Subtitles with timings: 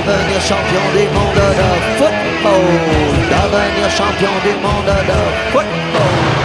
[0.00, 2.64] devenir champion du monde de football.
[3.30, 5.20] Devenir champion du monde de
[5.52, 6.44] football.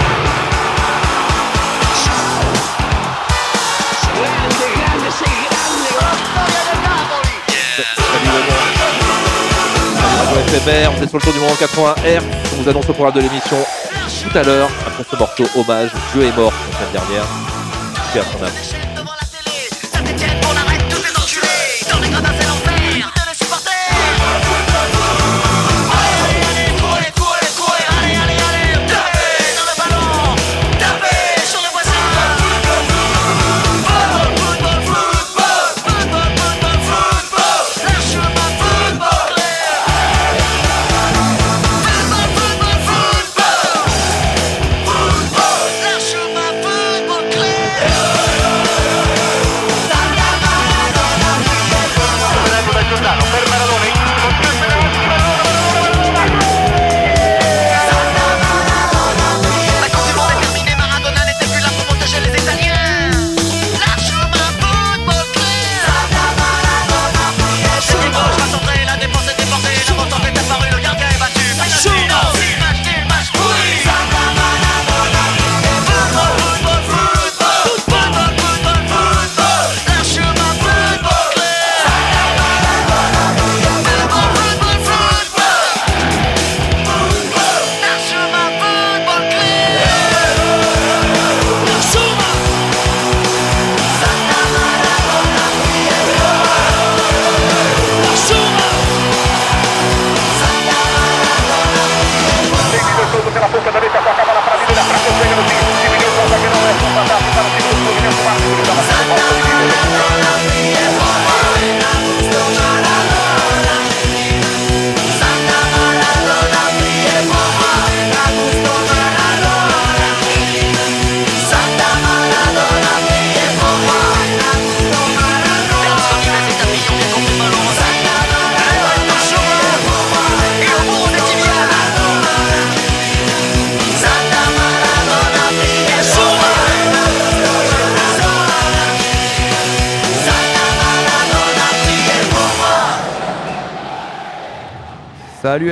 [10.50, 12.24] FMR, on est sur le tour du monde en 80 R.
[12.54, 13.58] On vous annonce le programme de l'émission
[14.24, 14.70] tout à l'heure.
[14.88, 17.26] Après ce morceau hommage, Dieu est mort la semaine dernière.
[18.14, 18.79] Paix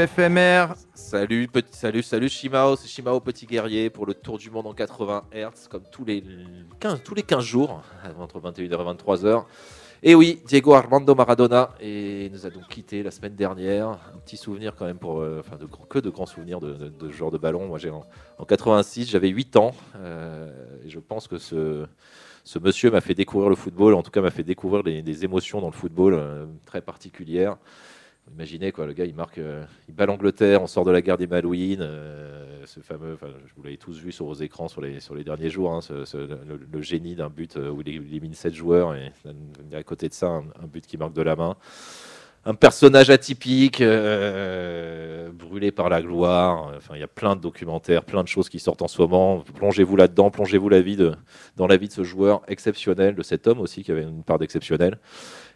[0.08, 4.74] FMR Salut, salut, salut Shimao, c'est Shimao Petit Guerrier pour le tour du monde en
[4.74, 6.24] 80 Hz, comme tous les
[6.80, 7.82] 15, tous les 15 jours,
[8.20, 9.44] entre 21h et 23h.
[10.04, 13.90] Et oui, Diego Armando Maradona et nous a donc quitté la semaine dernière.
[13.90, 15.58] Un petit souvenir quand même pour, euh, enfin
[15.90, 17.68] que de grands souvenirs de, de, de genre de ballon.
[17.68, 18.06] Moi j'ai en,
[18.38, 20.50] en 86, j'avais 8 ans euh,
[20.86, 21.86] et je pense que ce,
[22.62, 25.68] monsieur m'a fait découvrir le football, en tout cas m'a fait découvrir des émotions dans
[25.68, 27.58] le football euh, très particulières.
[28.34, 31.18] Imaginez quoi, le gars il marque, euh, il bat l'Angleterre, on sort de la guerre
[31.18, 35.00] des Malouines, euh, ce fameux, je vous l'avez tous vu sur vos écrans sur les,
[35.00, 38.96] sur les derniers jours, hein, le, génie d'un but euh, où il élimine 7 joueurs
[38.96, 39.12] et
[39.74, 41.56] à côté de ça un, but qui marque de la main.
[42.46, 46.72] Un personnage atypique, brûlé par la gloire.
[46.78, 49.44] Enfin, il y a plein de documentaires, plein de choses qui sortent en ce moment.
[49.56, 51.14] Plongez-vous là-dedans, plongez-vous la vie de,
[51.58, 54.40] dans la vie de ce joueur exceptionnel, de cet homme aussi qui avait une part
[54.40, 54.98] d'exceptionnel.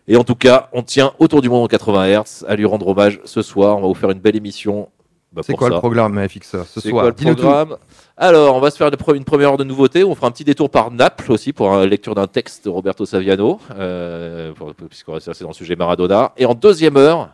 [0.08, 2.88] Et en tout cas, on tient autour du monde en 80 Hz à lui rendre
[2.88, 3.78] hommage ce soir.
[3.78, 4.90] On va vous faire une belle émission.
[5.32, 5.76] Bah, C'est quoi ça.
[5.76, 7.24] le programme FXR ce soir quoi le tout.
[7.24, 7.78] programme
[8.18, 10.04] Alors, on va se faire une pre- une première heure de nouveautés.
[10.04, 13.06] On fera un petit détour par Naples aussi pour la lecture d'un texte de Roberto
[13.06, 14.52] Saviano, euh,
[14.90, 16.34] puisqu'on va se lancer dans le sujet Maradona.
[16.36, 17.30] Et en deuxième heure,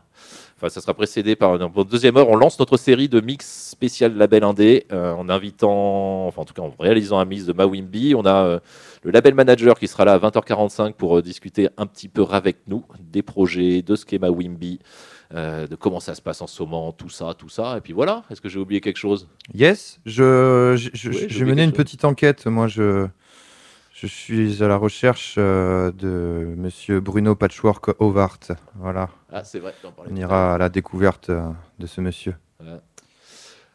[0.58, 4.16] enfin, ça sera précédé par en deuxième heure, on lance notre série de mix spécial
[4.18, 8.16] label indé euh, en invitant, enfin en tout cas en réalisant un mix de Mawimbi.
[8.16, 8.60] On a euh,
[9.04, 12.58] le label manager qui sera là à 20h45 pour euh, discuter un petit peu avec
[12.68, 14.80] nous des projets, de ce qu'est Mawimbi.
[15.34, 17.76] euh, de comment ça se passe en ce moment, tout ça, tout ça.
[17.78, 19.28] Et puis voilà, est-ce que j'ai oublié quelque chose?
[19.54, 21.74] Yes, je, je, je- Oui, une chose.
[21.74, 22.46] petite enquête.
[22.48, 23.08] Moi, je,
[24.00, 28.56] je suis à la recherche euh, de Monsieur Bruno Patchwork Howard.
[28.76, 29.74] Voilà, Ah, c'est vrai.
[29.82, 31.50] t'en parlais on ira à la découverte euh,
[31.80, 32.36] de ce monsieur.
[32.60, 32.82] Voilà.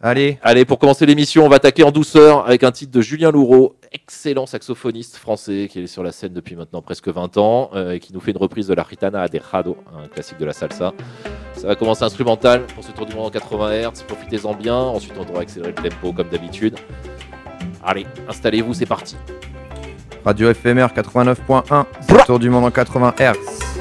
[0.00, 3.32] Allez, Allez, pour commencer l'émission, on va attaquer en douceur avec un titre de Julien
[3.32, 7.92] Louraud, excellent saxophoniste français qui est sur la scène depuis maintenant presque 20 ans euh,
[7.92, 10.92] et qui nous fait une reprise de la Ritana Aderrado, un classique de la salsa.
[11.54, 14.74] Ça va commencer instrumental pour ce tour du monde en 80 Hz, profitez-en bien.
[14.76, 16.76] Ensuite, on devra accélérer le tempo comme d'habitude.
[17.84, 19.16] Allez, installez-vous, c'est parti.
[20.24, 23.71] Radio FMR 89.1, c'est le tour du monde en 80 Hz.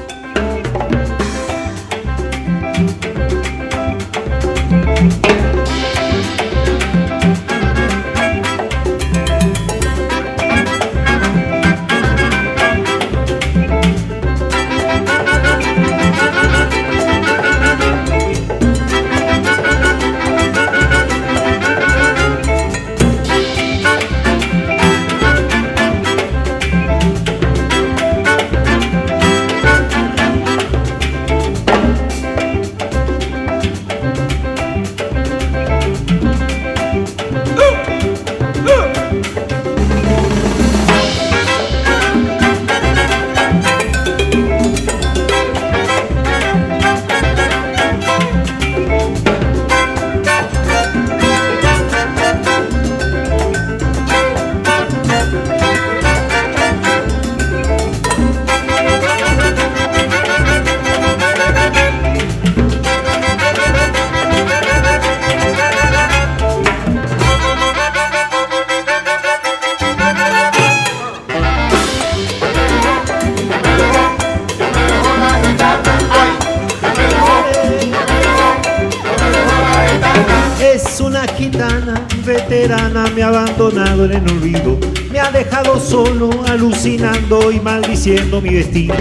[88.02, 88.94] Maldiciendo mi destino.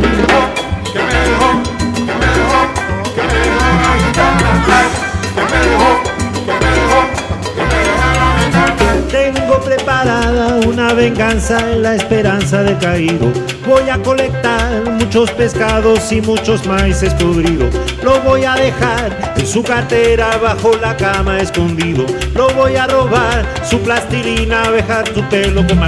[9.09, 13.31] Tengo preparada una venganza en la esperanza de caído.
[13.68, 17.74] Voy a colectar muchos pescados y muchos maíces podridos.
[18.04, 22.06] Lo voy a dejar en su cartera bajo la cama escondido.
[22.36, 25.80] Lo voy a robar su plastilina, dejar su pelo con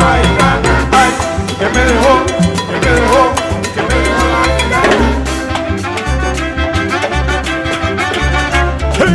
[0.00, 0.58] Ay, ay,
[0.92, 1.10] ay,
[1.58, 2.12] que me dejó,
[2.68, 3.22] que me dejó,
[3.74, 4.80] que me dejó la vida.
[8.98, 9.12] ¡Sí!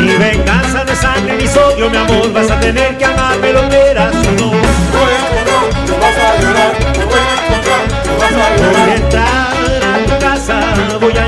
[0.00, 3.62] Mi venganza no es sangre ni sodio, mi amor, vas a tener que amarme lo
[3.68, 3.83] dedos.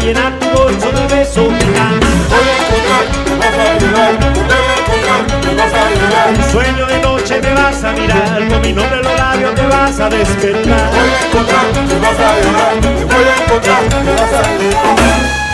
[0.06, 1.98] Llenar tu bolso de besos de.
[2.30, 6.28] Voy a encontrar, te vas a llorar, voy a encontrar, te vas a llorar.
[6.30, 9.66] Un sueño de noche me vas a mirar, con mi nombre en los labios te
[9.66, 10.90] vas a despertar.
[10.90, 15.45] Voy a encontrar, te vas a te voy a encontrar, te vas a llorar.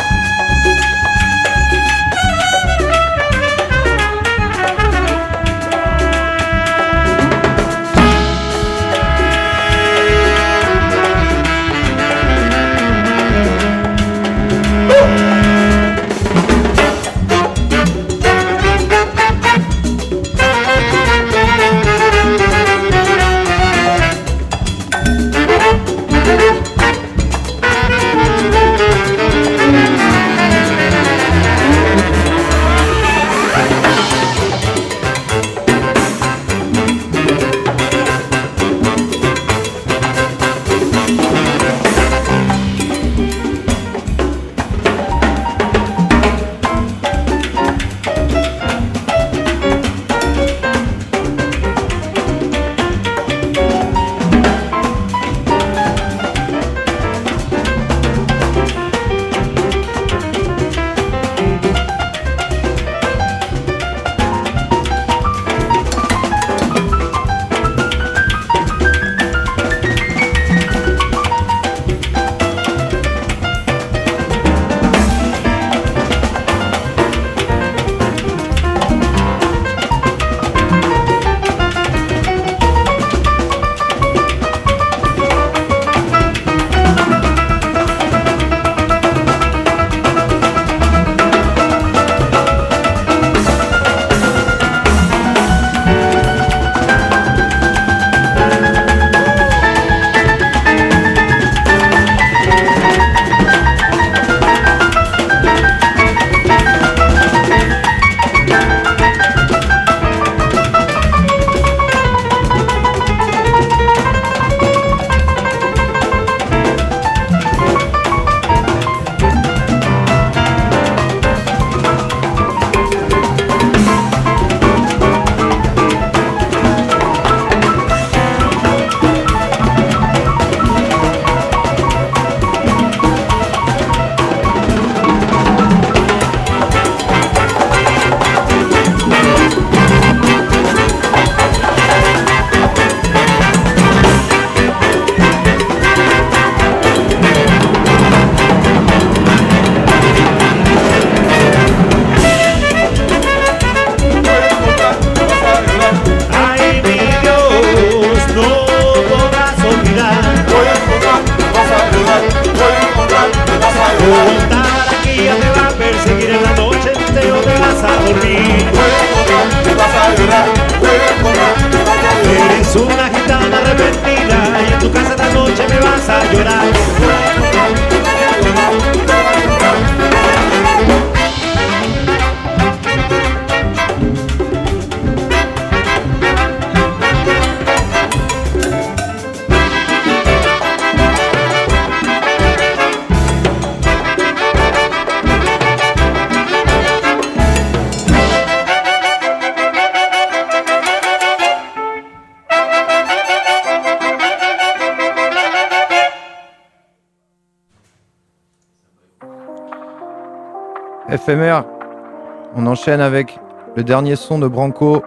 [212.56, 213.38] On enchaîne avec
[213.76, 215.02] le dernier son de Branco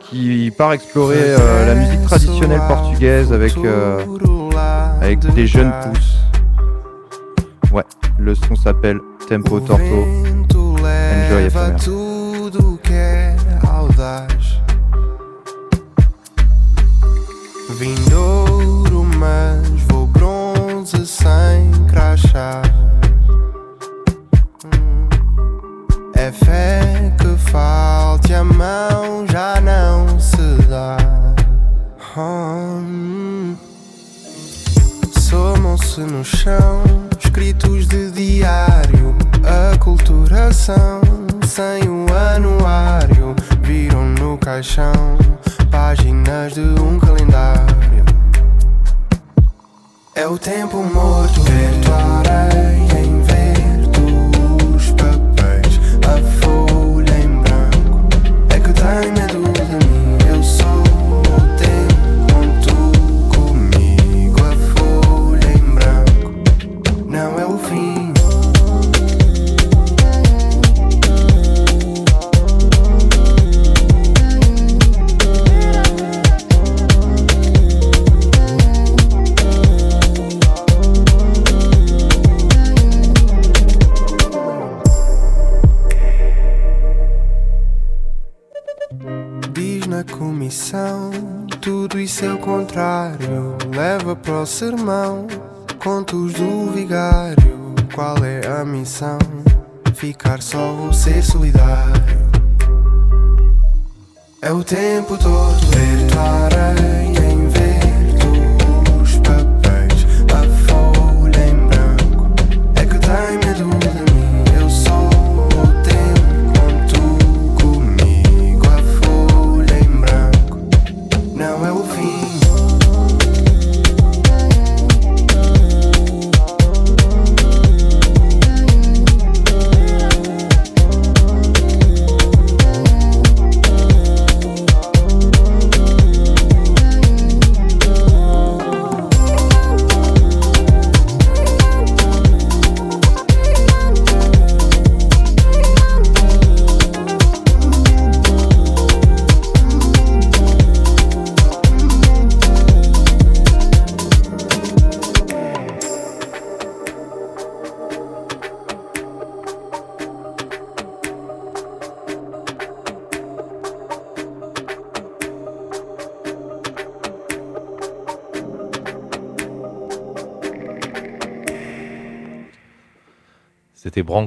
[0.00, 3.98] qui part explorer euh, la musique traditionnelle portugaise euh,
[5.00, 6.16] avec, des jeunes pousses.
[7.72, 7.84] Ouais,
[8.18, 9.82] le son s'appelle Tempo Torto.
[9.82, 11.76] Enjoy éphémère.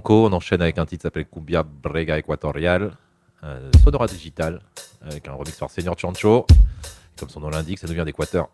[0.05, 2.91] On enchaîne avec un titre qui s'appelle Cumbia Brega Equatorial,
[3.43, 4.61] euh, Sonora Digital,
[5.01, 6.45] avec un remix par Senior Chancho.
[7.17, 8.49] Comme son nom l'indique, ça nous vient d'Équateur.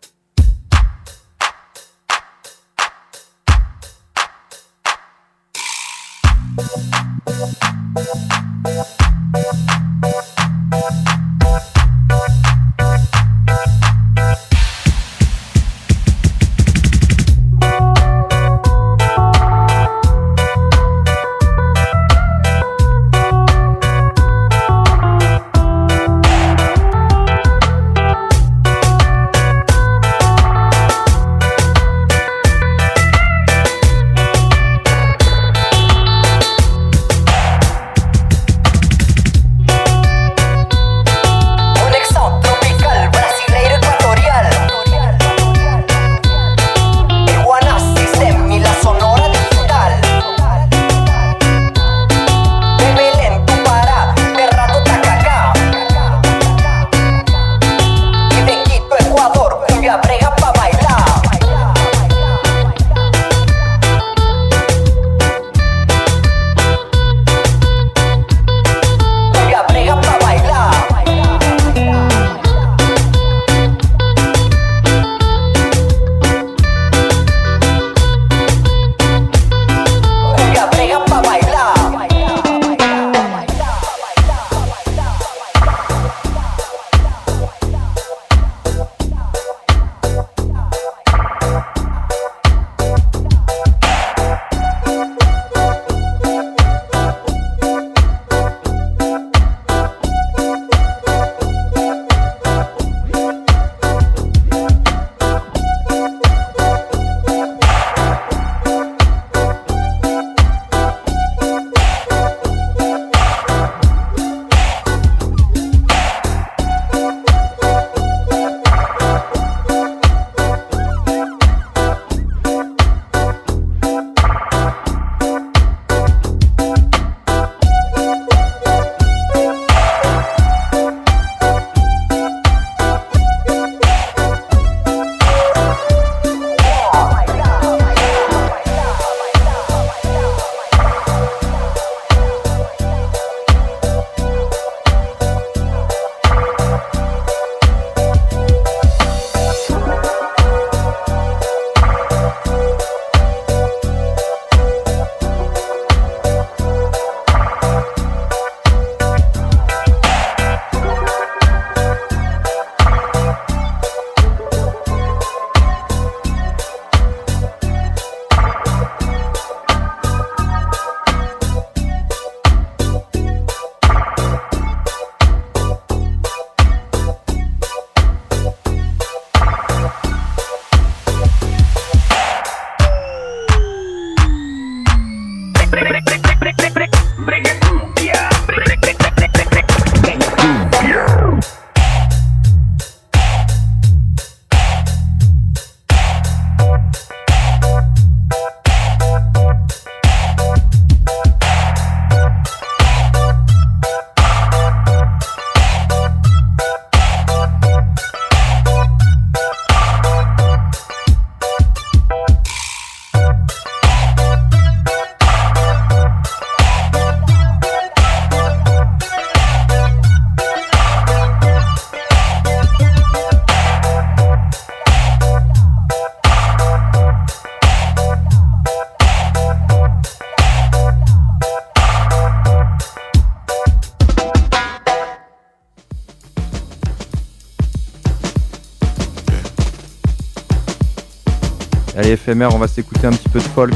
[242.14, 242.54] éphémère.
[242.54, 243.74] On va s'écouter un petit peu de folk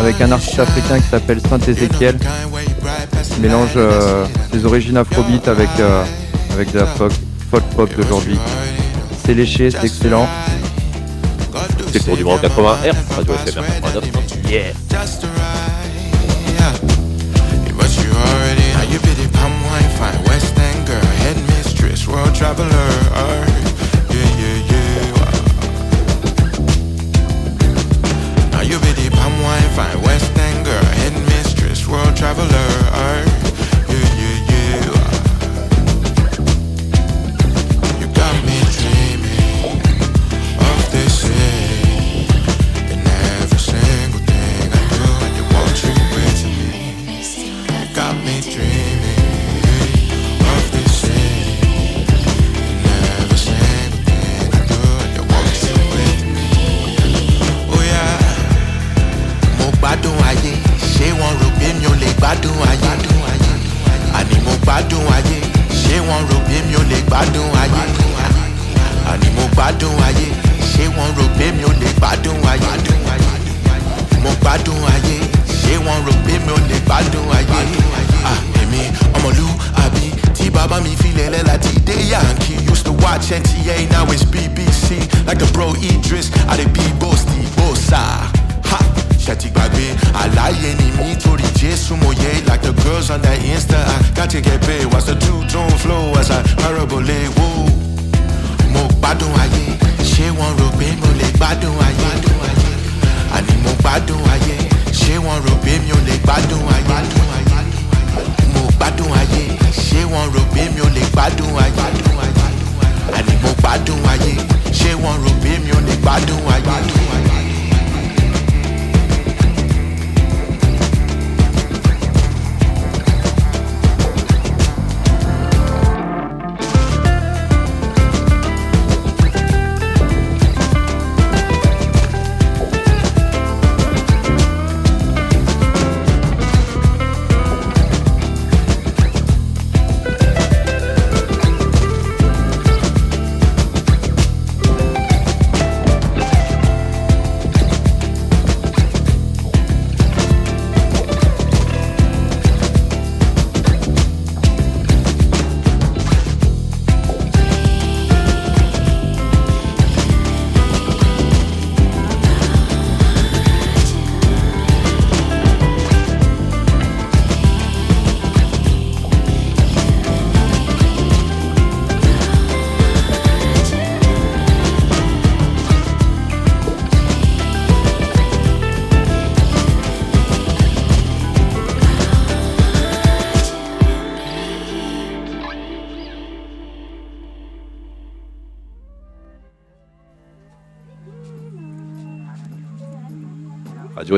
[0.00, 2.18] avec un artiste africain qui s'appelle Saint Ezekiel.
[3.36, 6.04] Il mélange euh, ses origines afrobeat avec, euh,
[6.52, 7.12] avec de la folk,
[7.50, 8.38] folk pop d'aujourd'hui.
[9.24, 10.26] C'est léché, c'est excellent.
[11.92, 13.70] C'est pour du 80 Hz, radio éphémère
[14.48, 14.81] Yeah!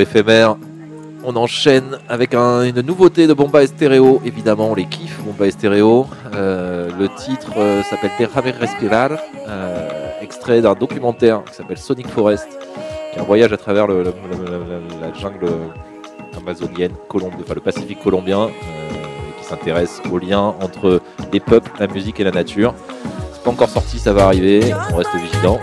[0.01, 0.57] Éphémère.
[1.25, 4.21] On enchaîne avec une nouveauté de Bomba Estéreo.
[4.25, 6.07] Évidemment, les kiffe, Bomba Estéreo.
[6.35, 9.11] Euh, le titre euh, s'appelle Derrame Respirar,
[9.49, 9.89] euh,
[10.21, 12.47] extrait d'un documentaire qui s'appelle Sonic Forest,
[13.13, 14.05] qui est un voyage à travers la,
[15.15, 15.47] jungle
[16.37, 18.51] amazonienne, colombe, le Pacifique colombien,
[19.39, 21.01] qui s'intéresse aux liens entre
[21.33, 22.75] les peuples, la musique et la nature.
[23.33, 25.59] C'est pas encore sorti, ça va arriver, on reste vigilant.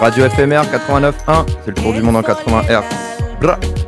[0.00, 3.81] Radio FMR 89.1, c'est le tour du monde en 80 Hz.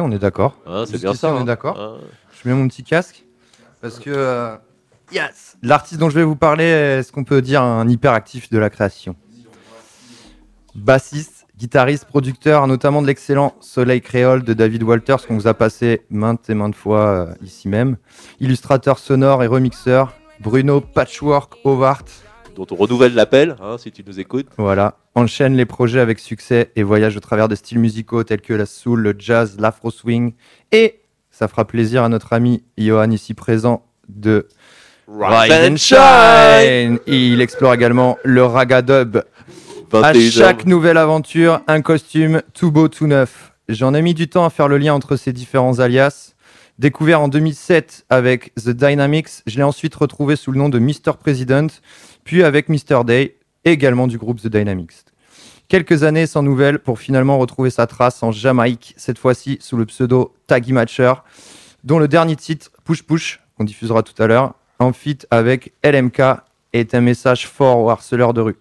[0.00, 0.56] Ouais, on est d'accord.
[0.66, 1.32] Hein, c'est bien ça.
[1.32, 1.44] on est hein.
[1.44, 1.78] d'accord.
[1.78, 1.98] Hein.
[2.42, 3.24] Je mets mon petit casque
[3.80, 4.56] parce que euh,
[5.12, 8.58] yes, l'artiste dont je vais vous parler est ce qu'on peut dire un hyperactif de
[8.58, 9.16] la création?
[10.74, 16.02] Bassiste, guitariste, producteur, notamment de l'excellent Soleil Créole de David Walters qu'on vous a passé
[16.10, 17.96] maintes et maintes fois euh, ici même.
[18.38, 22.06] Illustrateur sonore et remixeur, Bruno Patchwork Howard.
[22.56, 24.48] Dont on renouvelle l'appel, hein, si tu nous écoutes.
[24.58, 28.52] Voilà, enchaîne les projets avec succès et voyage au travers de styles musicaux tels que
[28.52, 30.34] la soul, le jazz, l'afro swing.
[30.72, 34.48] Et ça fera plaisir à notre ami Johan ici présent de
[35.08, 36.98] Rise and Shine.
[37.06, 39.22] Il explore également le raga dub.
[39.92, 43.52] À 21 chaque nouvelle aventure, un costume tout beau, tout neuf.
[43.68, 46.34] J'en ai mis du temps à faire le lien entre ces différents alias.
[46.78, 51.12] Découvert en 2007 avec The Dynamics, je l'ai ensuite retrouvé sous le nom de Mr.
[51.18, 51.68] President,
[52.24, 53.04] puis avec Mr.
[53.04, 55.04] Day, également du groupe The Dynamics.
[55.68, 59.86] Quelques années sans nouvelles pour finalement retrouver sa trace en Jamaïque, cette fois-ci sous le
[59.86, 61.12] pseudo Taggy Matcher,
[61.84, 66.22] dont le dernier titre, Push Push, qu'on diffusera tout à l'heure, en feat avec LMK,
[66.72, 68.56] est un message fort aux harceleurs de rue.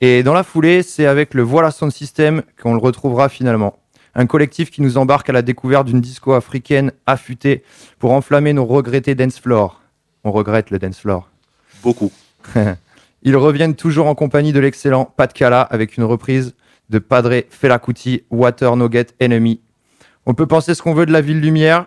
[0.00, 3.78] Et dans la foulée, c'est avec le Voilà Sound System qu'on le retrouvera finalement.
[4.14, 7.62] Un collectif qui nous embarque à la découverte d'une disco africaine affûtée
[7.98, 9.80] pour enflammer nos regrettés dance floor.
[10.24, 11.30] On regrette le dance floor.
[11.82, 12.10] Beaucoup.
[13.22, 16.54] Ils reviennent toujours en compagnie de l'excellent Pat Kala avec une reprise
[16.88, 19.60] de Padre Felacuti, Water Nugget Enemy.
[20.26, 21.86] On peut penser ce qu'on veut de la ville lumière,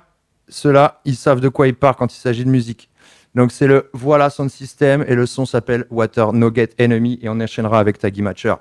[0.50, 2.90] ceux-là, ils savent de quoi ils parlent quand il s'agit de musique.
[3.36, 7.40] Donc c'est le Voilà Sound System et le son s'appelle Water Nugget Enemy et on
[7.40, 8.56] enchaînera avec Taggy Matcher.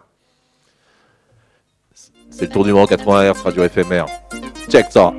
[2.30, 4.06] C'est le tour monde 80 Hz, radio FMR.
[4.70, 5.12] Check ça.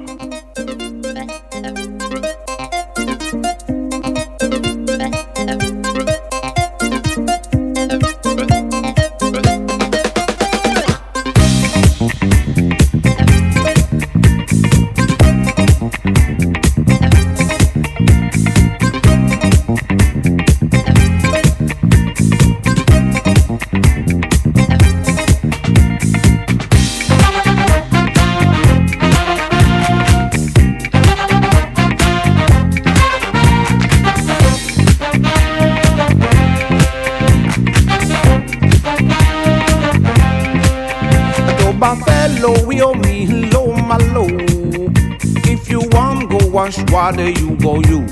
[42.68, 44.28] We owe me low, my low.
[45.46, 48.12] If you want go wash water, you go use.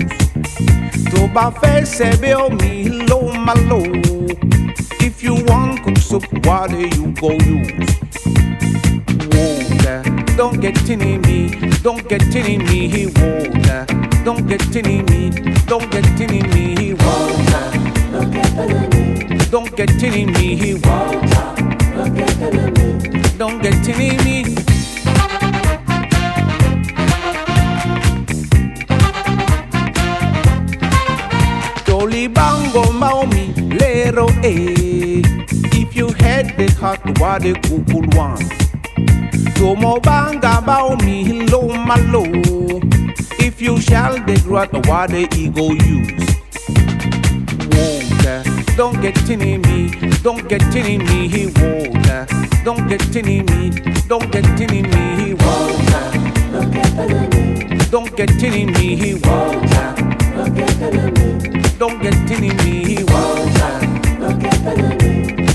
[1.12, 3.86] To Buffalo, say we owe me low, my low.
[4.99, 7.97] If you want cook soup water, you go use.
[9.34, 10.04] Water,
[10.38, 11.49] don't get in me,
[11.84, 13.86] don't get in me, water.
[14.23, 15.30] Don't get in me,
[15.65, 17.71] don't get in me, water.
[19.49, 21.56] Don't get in me, water.
[21.95, 23.20] Don't get in me.
[31.88, 35.23] Jolly bango maomi lero eh.
[35.73, 38.45] If you had the heart, what the cool one.
[39.56, 42.25] Tomo banga maomi lo malo.
[43.39, 44.38] If you shall the
[44.86, 46.31] what the ego use.
[48.71, 49.89] Water, don't get in me,
[50.23, 52.25] don't get in me, water.
[52.63, 53.69] Don't get in me,
[54.07, 56.12] don't get in me, water.
[57.89, 59.95] Don't get in me, water.
[61.77, 63.71] Don't get in me, water.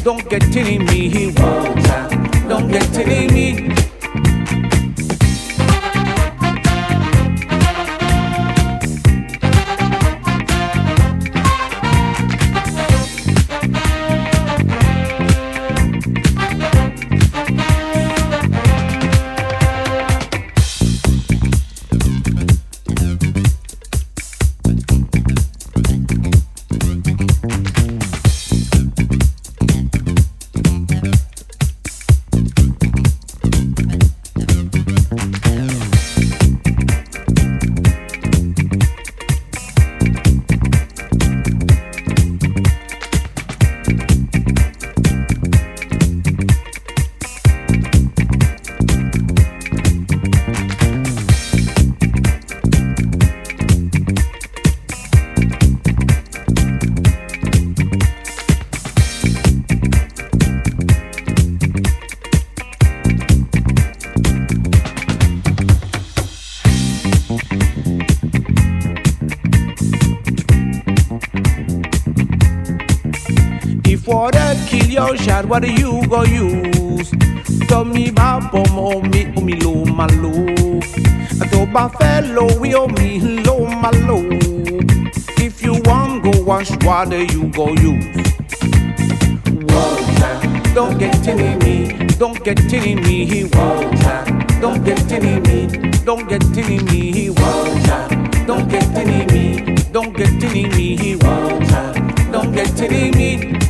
[0.05, 2.09] Don't get in me, water.
[2.49, 3.86] Don't get in me.
[75.49, 77.13] What do you go use?
[77.69, 80.81] Tell me about oh me, oh me low, my low.
[81.41, 84.27] I told my fellow, we oh me low, my low.
[85.39, 88.17] If you want go wash, what do you go use?
[89.71, 94.25] Water, don't get in me, don't get in me, water.
[94.61, 98.09] Don't get in me, don't get in me, water.
[98.49, 101.93] Don't get in me, don't get in me, water.
[102.33, 103.66] Don't get in me.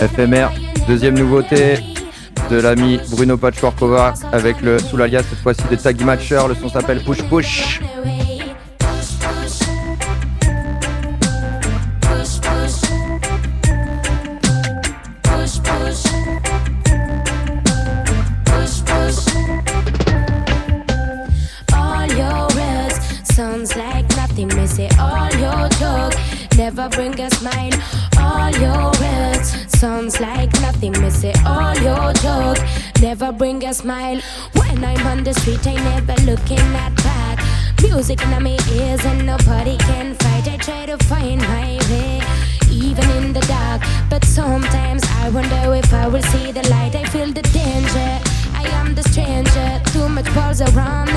[0.00, 0.48] FMR,
[0.88, 1.74] deuxième nouveauté
[2.50, 6.40] de l'ami Bruno Patchworkova avec le sous l'alias cette fois-ci des Taggy Matcher.
[6.48, 7.22] Le son s'appelle Push.
[7.24, 7.80] Push,
[33.80, 34.20] smile.
[34.52, 37.36] When I'm on the street, I never looking at back.
[37.82, 40.46] Music in my ears and nobody can fight.
[40.48, 42.20] I try to find my way,
[42.70, 43.80] even in the dark.
[44.10, 46.94] But sometimes I wonder if I will see the light.
[46.94, 48.12] I feel the danger.
[48.62, 49.68] I am the stranger.
[49.92, 51.09] Too much balls around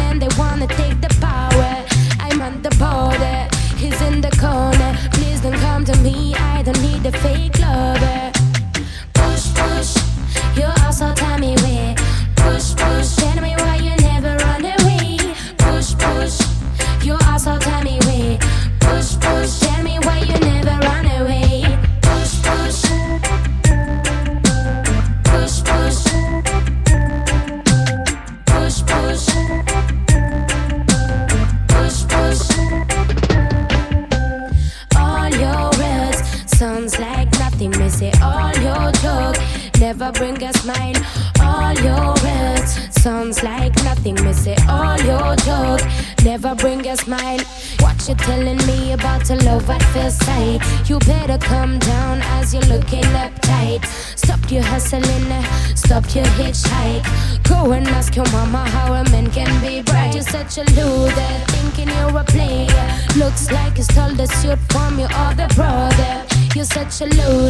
[64.41, 66.25] suit from your other brother.
[66.55, 67.42] You're such a loser,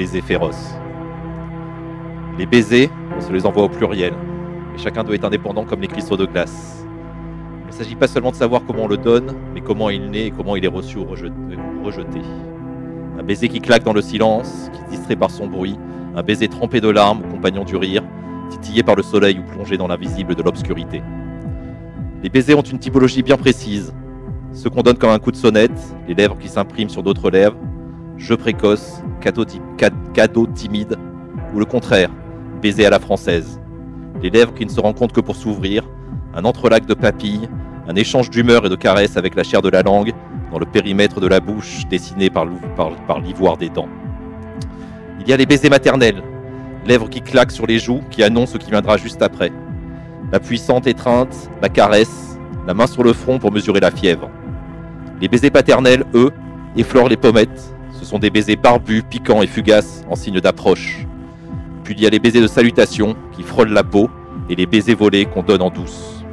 [0.00, 0.76] Baiser féroce.
[2.38, 4.14] Les baisers, on se les envoie au pluriel.
[4.74, 6.86] Et chacun doit être indépendant comme les cristaux de glace.
[7.64, 10.28] Il ne s'agit pas seulement de savoir comment on le donne, mais comment il naît
[10.28, 11.34] et comment il est reçu ou rejeté.
[11.84, 12.22] rejeté.
[13.18, 15.78] Un baiser qui claque dans le silence, qui distrait par son bruit,
[16.16, 18.02] un baiser trempé de larmes, compagnon du rire,
[18.48, 21.02] titillé par le soleil ou plongé dans l'invisible de l'obscurité.
[22.22, 23.92] Les baisers ont une typologie bien précise.
[24.54, 27.58] Ceux qu'on donne comme un coup de sonnette, les lèvres qui s'impriment sur d'autres lèvres,
[28.20, 30.96] jeu précoce, cadeau, ti- ca- cadeau timide,
[31.54, 32.10] ou le contraire,
[32.62, 33.60] baiser à la française.
[34.22, 35.88] Les lèvres qui ne se rencontrent que pour s'ouvrir,
[36.34, 37.48] un entrelac de papilles,
[37.88, 40.12] un échange d'humeur et de caresses avec la chair de la langue,
[40.52, 42.46] dans le périmètre de la bouche dessiné par
[43.20, 43.88] l'ivoire des dents.
[45.20, 46.22] Il y a les baisers maternels,
[46.86, 49.50] lèvres qui claquent sur les joues, qui annoncent ce qui viendra juste après.
[50.32, 54.28] La puissante étreinte, la caresse, la main sur le front pour mesurer la fièvre.
[55.20, 56.30] Les baisers paternels, eux,
[56.76, 57.74] effleurent les pommettes.
[58.10, 61.06] Sont des baisers barbus, piquants et fugaces en signe d'approche.
[61.84, 64.10] Puis il y a les baisers de salutation qui frôlent la peau
[64.48, 66.24] et les baisers volés qu'on donne en douce.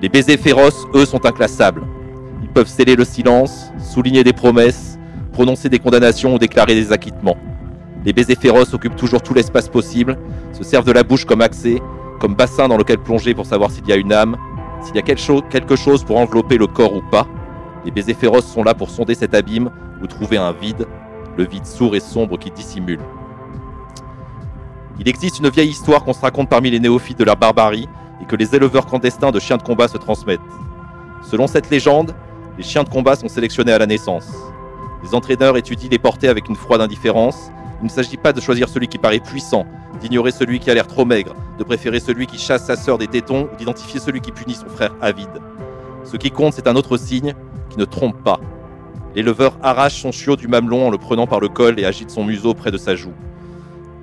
[0.00, 1.82] Les baisers féroces, eux, sont inclassables.
[2.44, 5.00] Ils peuvent sceller le silence, souligner des promesses,
[5.32, 7.36] prononcer des condamnations ou déclarer des acquittements.
[8.04, 10.16] Les baisers féroces occupent toujours tout l'espace possible,
[10.52, 11.82] se servent de la bouche comme accès,
[12.20, 14.36] comme bassin dans lequel plonger pour savoir s'il y a une âme,
[14.80, 17.26] s'il y a quelque chose pour envelopper le corps ou pas.
[17.86, 19.70] Les baisers féroces sont là pour sonder cet abîme
[20.02, 20.88] ou trouver un vide,
[21.36, 22.98] le vide sourd et sombre qui dissimule.
[24.98, 27.88] Il existe une vieille histoire qu'on se raconte parmi les néophytes de la barbarie
[28.20, 30.40] et que les éleveurs clandestins de chiens de combat se transmettent.
[31.22, 32.12] Selon cette légende,
[32.58, 34.32] les chiens de combat sont sélectionnés à la naissance.
[35.04, 37.52] Les entraîneurs étudient les portées avec une froide indifférence.
[37.82, 39.64] Il ne s'agit pas de choisir celui qui paraît puissant,
[40.00, 43.06] d'ignorer celui qui a l'air trop maigre, de préférer celui qui chasse sa sœur des
[43.06, 45.40] tétons ou d'identifier celui qui punit son frère avide.
[46.02, 47.34] Ce qui compte, c'est un autre signe
[47.76, 48.40] ne trompe pas.
[49.14, 52.24] L'éleveur arrache son chiot du mamelon en le prenant par le col et agite son
[52.24, 53.14] museau près de sa joue.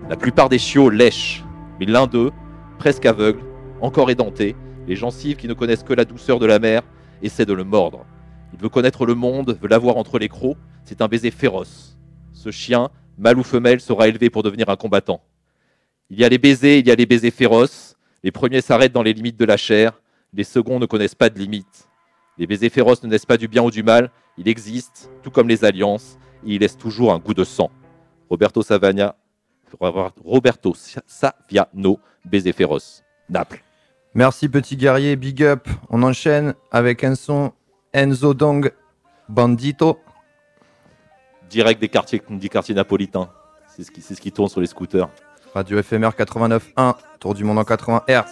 [0.09, 1.43] La plupart des chiots lèchent,
[1.79, 2.31] mais l'un d'eux,
[2.79, 3.39] presque aveugle,
[3.81, 4.55] encore édenté,
[4.87, 6.81] les gencives qui ne connaissent que la douceur de la mer,
[7.21, 8.05] essaie de le mordre.
[8.53, 11.97] Il veut connaître le monde, veut l'avoir entre les crocs, c'est un baiser féroce.
[12.33, 15.21] Ce chien, mâle ou femelle, sera élevé pour devenir un combattant.
[16.09, 17.95] Il y a les baisers, il y a les baisers féroces.
[18.23, 20.01] Les premiers s'arrêtent dans les limites de la chair,
[20.33, 21.87] les seconds ne connaissent pas de limites.
[22.37, 25.47] Les baisers féroces ne naissent pas du bien ou du mal, ils existent, tout comme
[25.47, 27.69] les alliances, et ils laissent toujours un goût de sang.
[28.29, 29.15] Roberto Savagna,
[29.79, 33.63] Roberto Saviano, baiser féroce, Naples.
[34.15, 35.67] Merci petit guerrier, big up.
[35.89, 37.51] On enchaîne avec un son
[37.93, 38.71] Enzo Dong
[39.29, 39.99] Bandito.
[41.49, 43.29] Direct des quartiers, des quartiers napolitains.
[43.67, 45.09] C'est ce, qui, c'est ce qui tourne sur les scooters.
[45.53, 48.23] Radio FMR 89.1, Tour du monde en 80 Hz.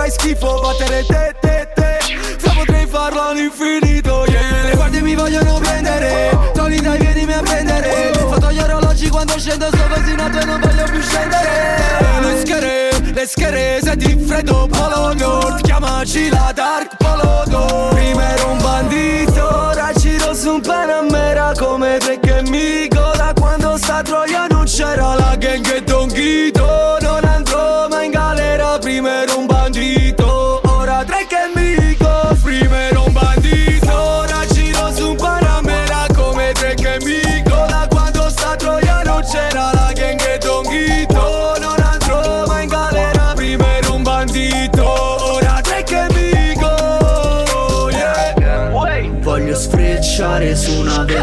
[0.00, 1.98] Fai schifo Battere te te te.
[2.38, 4.64] Se potrei farlo all'infinito yeah.
[4.64, 6.38] Le guardie mi vogliono prendere.
[6.54, 8.12] Tony dai vienimi a prendere.
[8.14, 11.48] Fatto gli orologi quando scendo Sto vaccinato e non voglio più scendere.
[12.20, 15.60] Le schere, le schere Senti freddo polo nord.
[15.60, 17.94] Chiamaci la dark polo nord.
[17.94, 21.52] Prima ero un bandito Ora giro su un Panamera.
[21.58, 26.99] Come tre che amico Da quando sta Troia non c'era la gang e Don Ghito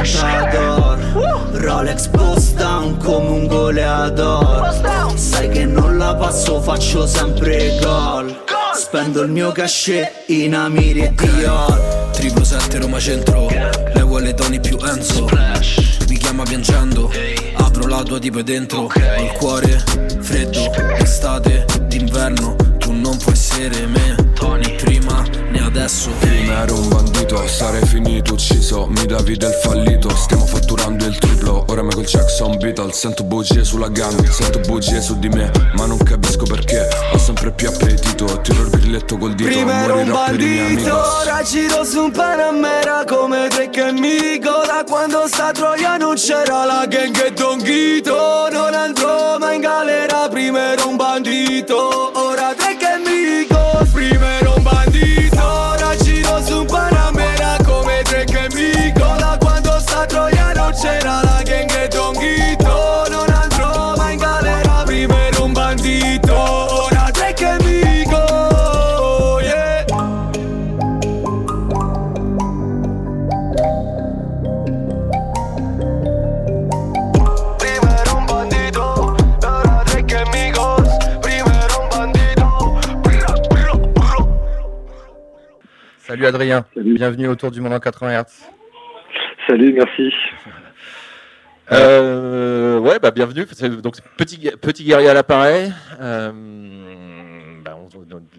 [0.08, 0.98] ventador
[1.52, 5.16] Rolex bust down come un goleador.
[5.16, 8.44] Sai che non la passo, faccio sempre gol.
[8.74, 12.10] Spendo il mio cachet in Amiri e Dior.
[12.14, 13.48] Triplo 7 Roma Centro.
[13.50, 15.28] Lei vuole Tony più Enzo.
[16.08, 17.12] Mi chiama piangendo.
[17.56, 18.84] Apro la tua tipo dentro.
[18.84, 19.84] Ho il cuore
[20.20, 20.72] freddo.
[20.98, 22.56] Estate d'inverno.
[22.78, 24.16] Tu non puoi essere me.
[24.58, 24.77] Né
[25.78, 28.88] adesso Prima ero un bandito, sarei finito ucciso.
[28.88, 31.66] Mi davi del fallito, stiamo fatturando il triplo.
[31.68, 35.86] Ora Ora Michael Jackson, Beatles, sento bugie sulla gang Sento bugie su di me, ma
[35.86, 36.88] non capisco perché.
[37.14, 41.84] Ho sempre più appetito, tiro il grilletto col dito Prima ero un bandito, ora giro
[41.84, 44.64] su un Panamera come Drake e Migo.
[44.66, 49.62] Da quando sta Troia non c'era la gang e Don Ghito Non andrò mai in
[49.62, 52.67] galera, prima ero un bandito Ora Drake
[86.18, 88.26] Salut Adrien, bienvenue autour du monde en 80 Hz.
[89.46, 90.12] Salut, merci.
[91.72, 93.46] Euh, ouais, bah bienvenue.
[93.84, 95.72] Donc petit petit guerrier à l'appareil.
[96.02, 96.32] Euh,
[97.64, 97.78] bah,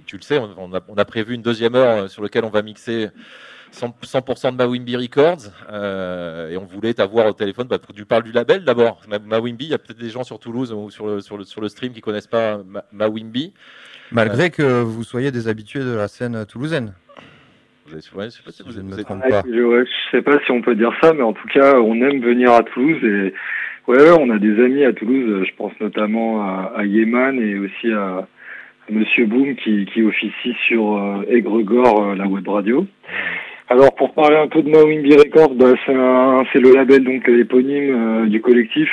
[0.07, 2.51] tu le sais, on, a, on a prévu une deuxième heure euh, sur laquelle on
[2.51, 3.11] va mixer
[3.73, 5.53] 100%, 100% de Mawimbi Records.
[5.71, 7.69] Euh, et on voulait t'avoir au téléphone.
[7.69, 9.03] Bah, tu parles du label d'abord.
[9.09, 11.45] Ma- Mawimbi, il y a peut-être des gens sur Toulouse ou sur le, sur le,
[11.45, 13.55] sur le stream qui connaissent pas Ma- Mawimbi.
[14.11, 16.93] Malgré que vous soyez des habitués de la scène toulousaine.
[17.89, 19.31] Vous avez- ouais, je sais pas si vous- je ne me vous êtes- trompe Ouais,
[19.31, 19.43] pas.
[19.47, 21.95] je, ouais, je sais pas si on peut dire ça, mais en tout cas, on
[22.03, 23.33] aime venir à Toulouse et
[23.91, 25.45] ouais, ouais, on a des amis à Toulouse.
[25.49, 28.27] Je pense notamment à, à Yeman et aussi à, à
[28.91, 32.87] Monsieur Boom qui, qui officie sur euh, Aigre-Gore, euh, la web radio.
[33.71, 37.29] Alors pour parler un peu de Mawimbi Records, bah, c'est un- c'est le label donc
[37.29, 38.89] éponyme euh, du collectif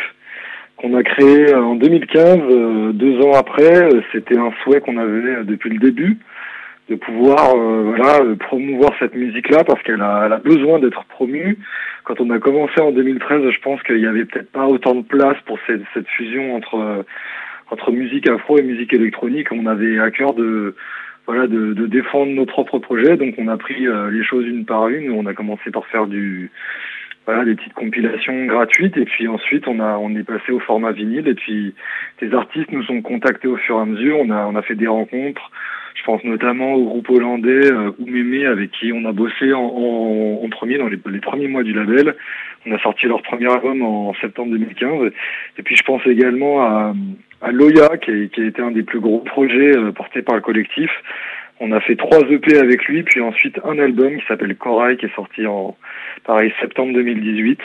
[0.78, 3.88] qu'on a créé euh, en 2015, euh, deux ans après.
[4.12, 6.18] C'était un souhait qu'on avait depuis le début
[6.90, 11.04] de pouvoir euh, voilà promouvoir cette musique là parce qu'elle a, elle a besoin d'être
[11.06, 11.58] promue.
[12.04, 15.02] Quand on a commencé en 2013, je pense qu'il y avait peut-être pas autant de
[15.02, 17.04] place pour cette, cette fusion entre euh,
[17.72, 19.52] entre musique afro et musique électronique.
[19.52, 20.76] On avait à cœur de
[21.26, 24.66] voilà de, de défendre nos propres projets, donc on a pris euh, les choses une
[24.66, 25.12] par une.
[25.12, 26.52] On a commencé par faire du
[27.26, 30.92] voilà des petites compilations gratuites et puis ensuite on a on est passé au format
[30.92, 31.74] vinyle et puis
[32.22, 34.20] des artistes nous ont contactés au fur et à mesure.
[34.20, 35.50] On a on a fait des rencontres.
[35.96, 40.42] Je pense notamment au groupe hollandais euh, Oumeme avec qui on a bossé en, en,
[40.44, 42.16] en premier dans les, les premiers mois du label.
[42.66, 45.12] On a sorti leur premier album en septembre 2015.
[45.58, 46.94] Et puis je pense également à,
[47.42, 50.42] à Loya qui, qui a été un des plus gros projets euh, portés par le
[50.42, 50.92] collectif.
[51.60, 55.06] On a fait trois EP avec lui, puis ensuite un album qui s'appelle Corail qui
[55.06, 55.78] est sorti en
[56.26, 57.60] pareil septembre 2018.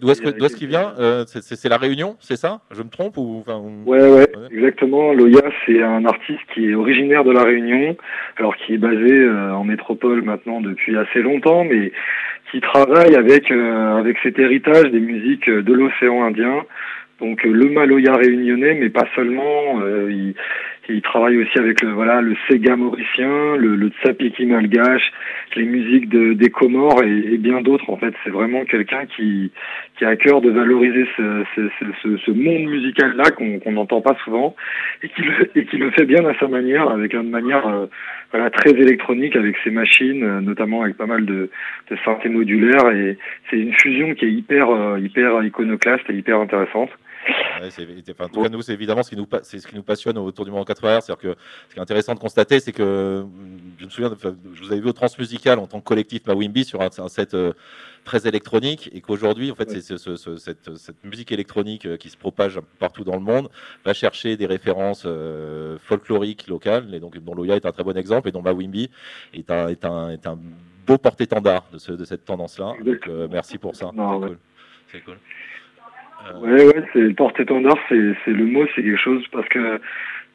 [0.00, 2.60] D'où est-ce que- d'où est-ce qu'il vient Euh, c'est- la Réunion, c'est ça?
[2.70, 5.12] Je me trompe ou enfin, ou- Ouais, ouais, exactement.
[5.12, 7.96] Loya, c'est un artiste qui est originaire de La Réunion,
[8.36, 11.92] alors qui est basé euh, en métropole maintenant depuis assez longtemps, mais
[12.50, 16.64] qui travaille avec, euh, avec cet héritage des musiques euh, de l'océan Indien.
[17.20, 19.80] Donc euh, le Maloya réunionnais, mais pas seulement.
[19.82, 20.34] euh, il,
[20.88, 25.12] il travaille aussi avec le voilà le Sega mauricien, le, le Tsapiki malgache,
[25.56, 27.90] les musiques de, des Comores et, et bien d'autres.
[27.90, 29.50] En fait, c'est vraiment quelqu'un qui,
[29.96, 31.68] qui a à cœur de valoriser ce, ce,
[32.02, 34.54] ce, ce- monde musical là qu'on qu'on n'entend pas souvent
[35.02, 37.86] et qui, le, et qui le fait bien à sa manière, avec une manière euh,
[38.32, 41.50] voilà très électronique avec ses machines, euh, notamment avec pas mal de,
[41.90, 43.18] de synthés modulaires et
[43.50, 46.90] c'est une fusion qui est hyper euh, hyper iconoclaste et hyper intéressante.
[47.60, 47.68] Ouais,
[48.10, 49.82] enfin, en tout cas, nous, c'est évidemment ce qui nous, pa- c'est ce qui nous
[49.82, 51.36] passionne autour du monde en 80 C'est-à-dire que
[51.68, 54.14] ce qui est intéressant de constater, c'est que hum, je me souviens,
[54.54, 57.34] je vous avais vu au Transmusical en tant que collectif Mawimbi sur un, un set
[57.34, 57.52] euh,
[58.04, 61.96] très électronique et qu'aujourd'hui, en fait, c'est ce- ce- ce- cette, cette musique électronique euh,
[61.96, 63.48] qui se propage partout dans le monde
[63.84, 67.96] va chercher des références euh, folkloriques locales et donc dont Loya est un très bon
[67.96, 68.88] exemple et dont Mawimbi
[69.34, 70.38] est un, est un, est un
[70.86, 72.74] beau porte-étendard de, ce, de cette tendance-là.
[72.84, 73.90] Donc, euh, merci pour ça.
[73.94, 74.28] Non, C'est ouais.
[74.28, 74.38] cool.
[74.92, 75.18] C'est cool.
[76.26, 79.80] Euh, Ouais, ouais, c'est porte-étendard, c'est c'est le mot, c'est quelque chose parce que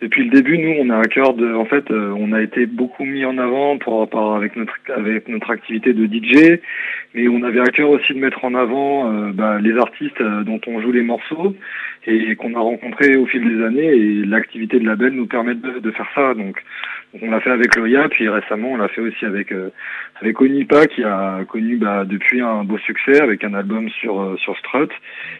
[0.04, 2.66] depuis le début, nous, on a à cœur de, en fait, euh, on a été
[2.66, 6.60] beaucoup mis en avant pour, par, avec notre avec notre activité de DJ,
[7.14, 10.44] mais on avait à cœur aussi de mettre en avant euh, bah, les artistes euh,
[10.44, 11.56] dont on joue les morceaux
[12.06, 15.80] et qu'on a rencontrés au fil des années et l'activité de label nous permet de,
[15.80, 16.34] de faire ça.
[16.34, 16.62] Donc
[17.22, 19.70] on l'a fait avec Loya, puis récemment on l'a fait aussi avec euh,
[20.22, 24.36] avec Onipa qui a connu bah, depuis un beau succès avec un album sur euh,
[24.38, 24.89] sur Strut,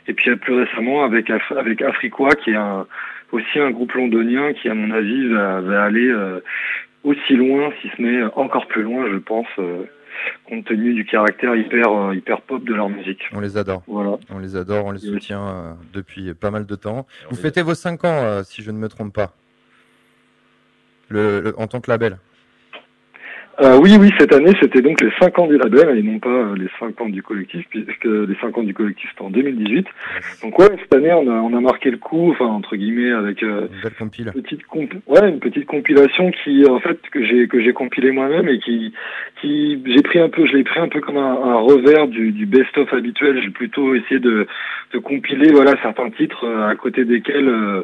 [0.08, 2.86] et puis plus récemment avec Af- avec Afriqua qui est un
[3.32, 6.40] aussi un groupe londonien qui à mon avis va, va aller euh,
[7.04, 9.84] aussi loin, si ce n'est encore plus loin, je pense, euh,
[10.48, 13.22] compte tenu du caractère hyper euh, hyper pop de leur musique.
[13.34, 13.82] On les adore.
[13.88, 14.18] Voilà.
[14.30, 17.08] On les adore, on les soutient euh, depuis pas mal de temps.
[17.30, 19.34] Vous fêtez vos 5 ans, si je ne me trompe pas,
[21.10, 22.18] le, le- en tant que label.
[23.62, 26.28] Euh, oui, oui, cette année, c'était donc les 5 ans du label et non pas
[26.28, 29.86] euh, les 5 ans du collectif, puisque les 5 ans du collectif c'était en 2018.
[30.42, 33.44] Donc ouais, cette année, on a, on a marqué le coup, enfin entre guillemets, avec
[33.44, 33.68] euh,
[34.36, 38.10] Une petite comp- ouais, une petite compilation qui, en fait, que j'ai que j'ai compilé
[38.12, 38.92] moi-même et qui,
[39.40, 42.32] qui, j'ai pris un peu, je l'ai pris un peu comme un, un revers du,
[42.32, 43.40] du best-of habituel.
[43.44, 44.48] J'ai plutôt essayé de,
[44.94, 47.84] de compiler, voilà, certains titres à côté desquels euh,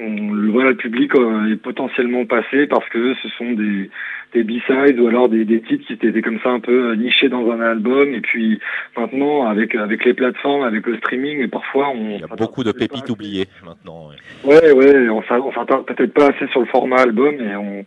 [0.00, 3.90] on- le, voilà, le public euh, est potentiellement passé parce que ce sont des,
[4.32, 7.28] des B-sides ou alors des, des titres qui étaient comme ça un peu euh, nichés
[7.28, 8.60] dans un album et puis
[8.96, 12.64] maintenant avec avec les plateformes, avec le streaming, et parfois on Il y a beaucoup
[12.64, 14.08] de pépites oubliées maintenant.
[14.08, 14.52] ouais.
[14.54, 17.84] Ouais, ouais, on s'a- on s'attarde peut-être pas assez sur le format album et on,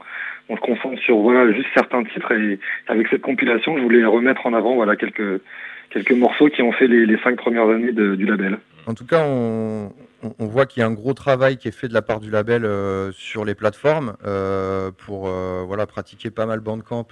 [0.49, 4.45] on se concentre sur voilà juste certains titres et avec cette compilation, je voulais remettre
[4.45, 5.41] en avant voilà quelques
[5.89, 8.57] quelques morceaux qui ont fait les, les cinq premières années de- du label.
[8.85, 9.93] En tout cas, on,
[10.39, 12.65] voit qu'il y a un gros travail qui est fait de la part du label
[12.65, 17.07] euh, sur les plateformes euh, pour euh, voilà, pratiquer pas mal Bandcamp.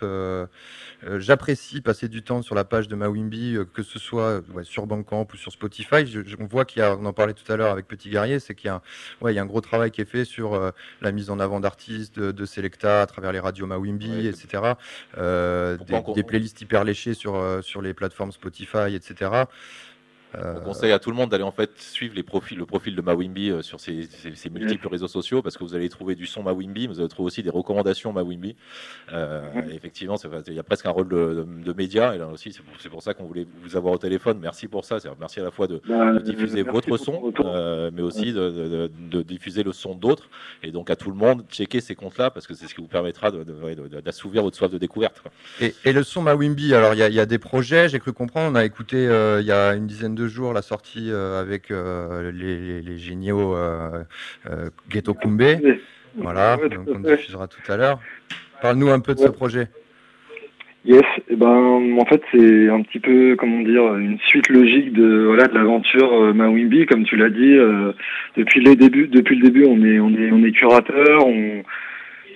[1.18, 5.28] J'apprécie passer du temps sur la page de Mawimbi, que ce soit ouais, sur Bandcamp
[5.34, 6.06] ou sur Spotify.
[6.06, 8.10] Je- je- on voit qu'il y a, on en parlait tout à l'heure avec Petit
[8.10, 8.82] Guerrier, c'est qu'il y, a un-
[9.22, 11.60] ouais, il y a un gros travail qui est fait sur la mise en avant
[11.60, 14.64] d'artistes, de, de Selecta à travers les radios Mawimbi, etc.
[15.86, 19.46] Des, des playlists hyper léchées sur, sur les plateformes Spotify, etc.
[20.36, 22.96] Euh, On conseille à tout le monde d'aller en fait suivre les profils, le profil
[22.96, 26.16] de Mawimbi euh, sur ses, ses- ses multiples réseaux sociaux parce que vous allez trouver
[26.16, 28.56] du son Mawimbi, mais vous allez trouver aussi des recommandations Mawimbi.
[29.14, 29.42] Euh,
[29.74, 30.16] Effectivement,
[30.48, 33.14] il y a presque un rôle de, de- média et là aussi c'est pour, ça
[33.14, 34.40] qu'on voulait vous avoir au téléphone.
[34.42, 34.98] Merci pour ça.
[35.20, 38.90] Merci à la fois de, Bah, de diffuser votre son, euh, mais aussi de,
[39.24, 40.30] diffuser le son d'autres.
[40.64, 42.88] Et donc à tout le monde, checker ces comptes-là parce que c'est ce qui vous
[42.88, 45.22] permettra d'assouvir votre soif de découverte.
[45.60, 48.00] Et, et le son Mawimbi, alors il y, a- il y a des projets, j'ai
[48.00, 51.10] cru comprendre, on a écouté euh, il y a une dizaine de jours la sortie
[51.12, 54.04] euh, avec euh, les, les- les géniaux euh,
[54.90, 55.42] Ghetto Kumbe.
[56.18, 58.00] Voilà, donc on diffusera tout à l'heure.
[58.62, 59.68] Parle-nous un peu de ce projet.
[60.84, 61.48] Yes, et ben
[62.00, 66.12] en fait c'est un petit peu comment dire une suite logique de voilà de l'aventure
[66.12, 67.92] euh, Mawimbi comme tu l'as dit euh,
[68.36, 71.62] depuis les débuts depuis le début on est on est on est curateur on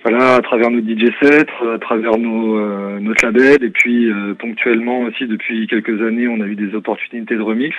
[0.08, 4.34] voilà à travers nos DJ sets à travers nos euh, notre label et puis euh,
[4.34, 7.74] ponctuellement aussi depuis quelques années on a eu des opportunités de remix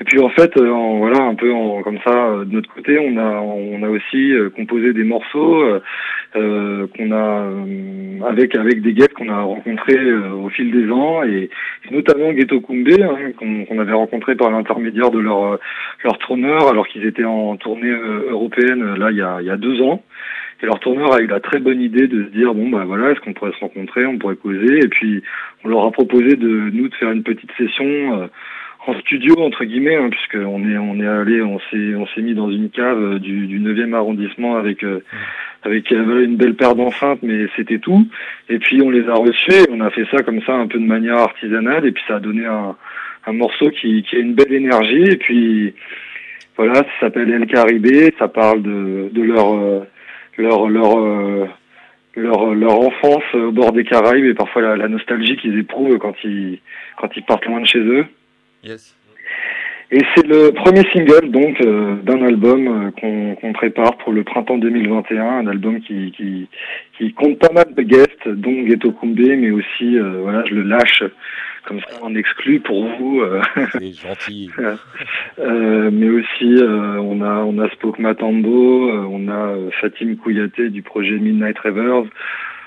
[0.00, 2.68] et puis en fait, euh, en, voilà, un peu en, comme ça, euh, de notre
[2.74, 5.80] côté, on a, on a aussi euh, composé des morceaux euh,
[6.34, 10.90] euh, qu'on a euh, avec avec des guests qu'on a rencontrés euh, au fil des
[10.90, 11.48] ans et,
[11.92, 15.56] notamment Ghetto Kumbe hein, qu'on qu'on avait rencontré par l'intermédiaire de leur euh,
[16.02, 19.46] leur tourneur alors qu'ils étaient en tournée euh, européenne euh, là il y a il
[19.46, 20.02] y a deux ans.
[20.62, 23.10] Et leur tourneur a eu la très bonne idée de se dire bon bah voilà
[23.10, 25.22] est-ce qu'on pourrait se rencontrer, on pourrait causer et puis
[25.64, 28.26] on leur a proposé de nous de faire une petite session euh,
[28.86, 32.22] en studio entre guillemets hein, puisque on est on est allé on s'est on s'est
[32.22, 35.02] mis dans une cave euh, du du 9e arrondissement avec euh,
[35.62, 38.06] avec euh, une belle paire d'enceintes mais c'était tout.
[38.48, 40.84] Et puis on les a reçus on a fait ça comme ça un peu de
[40.84, 42.76] manière artisanale et puis ça a donné un
[43.26, 45.04] un morceau qui qui a une belle énergie.
[45.04, 45.74] Et puis
[46.56, 49.84] voilà ça s'appelle El Caribé ça parle de de leur euh,
[50.36, 51.46] leur leur euh,
[52.16, 56.14] leur, leur enfance au bord des Caraïbes et parfois la, la nostalgie qu'ils éprouvent quand
[56.24, 56.60] ils
[56.96, 58.06] quand ils partent loin de chez eux.
[58.62, 58.96] Yes.
[59.90, 64.24] Et c'est le premier single donc euh, d'un album euh, qu'on qu'on prépare pour le
[64.24, 66.48] printemps 2021, un album qui, qui,
[66.96, 70.62] qui compte pas mal de guests, dont Ghetto Kumbe, mais aussi euh, voilà, je le
[70.62, 71.04] lâche
[71.66, 73.20] comme ça en exclu pour vous.
[73.20, 73.40] euh,
[73.72, 74.50] C'est gentil.
[75.38, 80.70] euh, mais aussi euh, on a on a Spoke Matambo, euh, on a Fatim Kouyaté
[80.70, 82.04] du projet Midnight Rivers.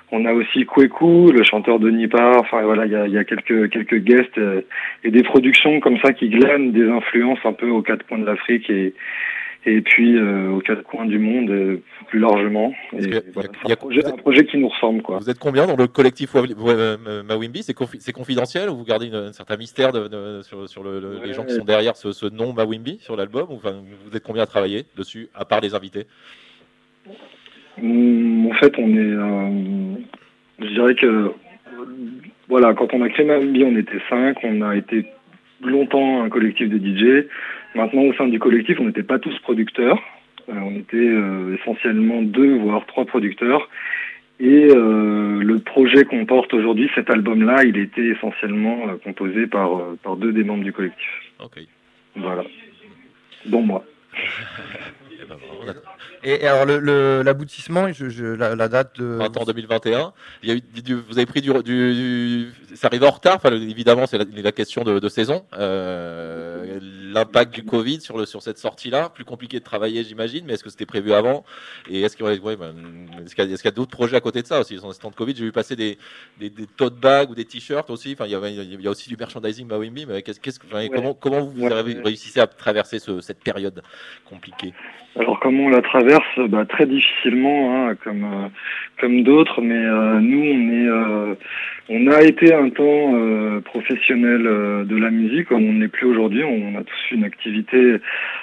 [0.10, 2.38] On a aussi Kweku, le chanteur de Nipar.
[2.38, 4.62] Enfin voilà, il y a, il y a quelques quelques guests euh,
[5.04, 8.26] et des productions comme ça qui glanent des influences un peu aux quatre coins de
[8.26, 8.94] l'Afrique et
[9.68, 12.74] et puis euh, aux quatre coins du monde euh, plus largement.
[12.94, 15.18] Et voilà, un, projet, un projet qui nous ressemble quoi.
[15.20, 17.64] Vous êtes combien dans le collectif Mawimbi?
[17.64, 20.84] C'est confi- c'est confidentiel ou vous gardez une- un certain mystère de- de- sur, sur
[20.84, 23.48] le- le- les gens qui sont derrière ce, ce nom Mawimbi sur l'album?
[23.50, 23.74] Enfin,
[24.10, 26.06] Vous êtes combien à travailler dessus, à part les invités?
[27.82, 28.98] Hum, En fait, on est.
[28.98, 29.96] euh,
[30.60, 31.32] je dirais que.
[32.50, 34.38] Voilà, quand on a créé Mambi, on était cinq.
[34.44, 35.06] On a été
[35.62, 37.26] longtemps un collectif de DJ.
[37.78, 40.00] Maintenant, au sein du collectif, on n'était pas tous producteurs.
[40.50, 43.70] Euh, on était euh, essentiellement deux, voire trois producteurs.
[44.40, 49.78] Et euh, le projet qu'on porte aujourd'hui, cet album-là, il était essentiellement euh, composé par,
[49.78, 51.08] euh, par deux des membres du collectif.
[51.44, 51.60] Ok.
[52.16, 52.44] Voilà.
[53.46, 53.84] Dont moi.
[55.20, 55.74] Eh ben, on a-
[56.28, 59.18] Et, et alors, le- le- l'aboutissement, je, je- la, la date de.
[59.18, 60.12] Printemps 2021.
[60.44, 63.36] Il y a eu, du- vous avez pris du, du, du- ça arrive en retard.
[63.38, 65.46] Enfin, évidemment, c'est la, la question de, de saison.
[65.58, 66.80] Euh,
[67.14, 70.44] L'impact du Covid sur le sur cette sortie-là, plus compliqué de travailler, j'imagine.
[70.46, 71.46] Mais est-ce que c'était prévu avant?
[71.90, 72.76] Et est-ce qu'il y, ouais, ben,
[73.66, 74.76] a, d'autres projets à côté de ça aussi?
[74.76, 75.98] Dans ce temps de Covid, j'ai vu passer des,
[76.40, 78.12] des, des tote bags ou des t-shirts aussi.
[78.14, 80.06] Enfin, il y, avait, il y a aussi du merchandising Mawimbi.
[80.06, 80.90] Mais qu'est-ce, qu'est-ce, que- enfin, Ouais.
[80.94, 82.02] comment, comment vous Ouais.
[82.04, 83.82] réussissez à traverser ce- cette période
[84.30, 84.74] compliquée?
[85.20, 86.17] Alors comment on la traverse
[86.50, 88.48] bah, Très difficilement, hein, comme euh,
[89.00, 91.36] comme d'autres, mais euh, nous on est euh,
[91.90, 96.06] on a été un temps euh, professionnel euh, de la musique, comme on n'est plus
[96.06, 96.44] aujourd'hui.
[96.44, 97.98] On a tous une activité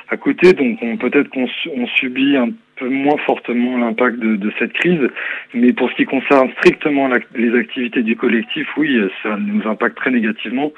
[0.09, 1.47] à côté, donc on peut-être qu'on
[1.77, 5.09] on subit un peu moins fortement l'impact de, de cette crise,
[5.55, 9.97] mais pour ce qui concerne strictement la- les activités du collectif, oui, ça nous impacte
[9.97, 10.73] très négativement,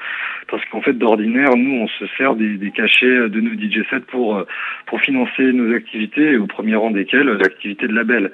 [0.49, 4.01] parce qu'en fait d'ordinaire, nous on se sert des, des cachets de nos DJ sets
[4.07, 4.43] pour
[4.85, 8.31] pour financer nos activités, au premier rang desquelles l'activité de label.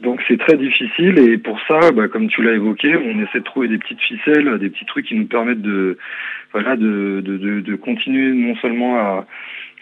[0.00, 1.18] Donc c'est très difficile.
[1.18, 4.58] Et pour ça, bah, comme tu l'as évoqué, on essaie de trouver des petites ficelles,
[4.58, 5.98] des petits trucs qui nous permettent de
[6.52, 9.26] voilà de, de, de, de continuer non seulement à,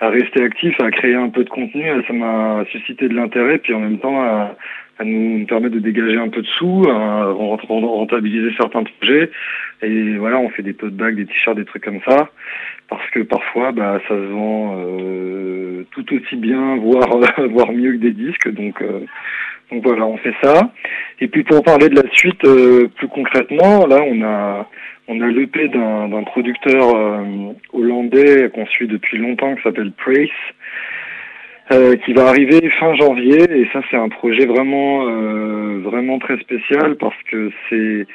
[0.03, 3.73] à rester actif, à créer un peu de contenu, ça m'a suscité de l'intérêt, puis
[3.73, 4.57] en même temps à,
[4.99, 9.31] à nous, permettre de dégager un peu de sous, à rent- rentabiliser certains projets.
[9.81, 12.31] Et voilà, on fait des tote bags, des t-shirts, des trucs comme ça,
[12.89, 17.09] parce que parfois, bah, ça se vend euh, tout aussi bien, voire
[17.51, 18.51] voire mieux que des disques.
[18.53, 19.01] Donc euh,
[19.71, 20.73] donc voilà, on fait ça.
[21.21, 24.69] Et puis pour parler de la suite euh, plus concrètement, là on a
[25.09, 30.29] on a l'EP d'un producteur euh, hollandais qu'on suit depuis longtemps qui s'appelle Praise,
[31.73, 33.43] euh, qui va arriver fin janvier.
[33.51, 38.07] Et ça c'est un projet vraiment euh, vraiment très spécial parce que c'est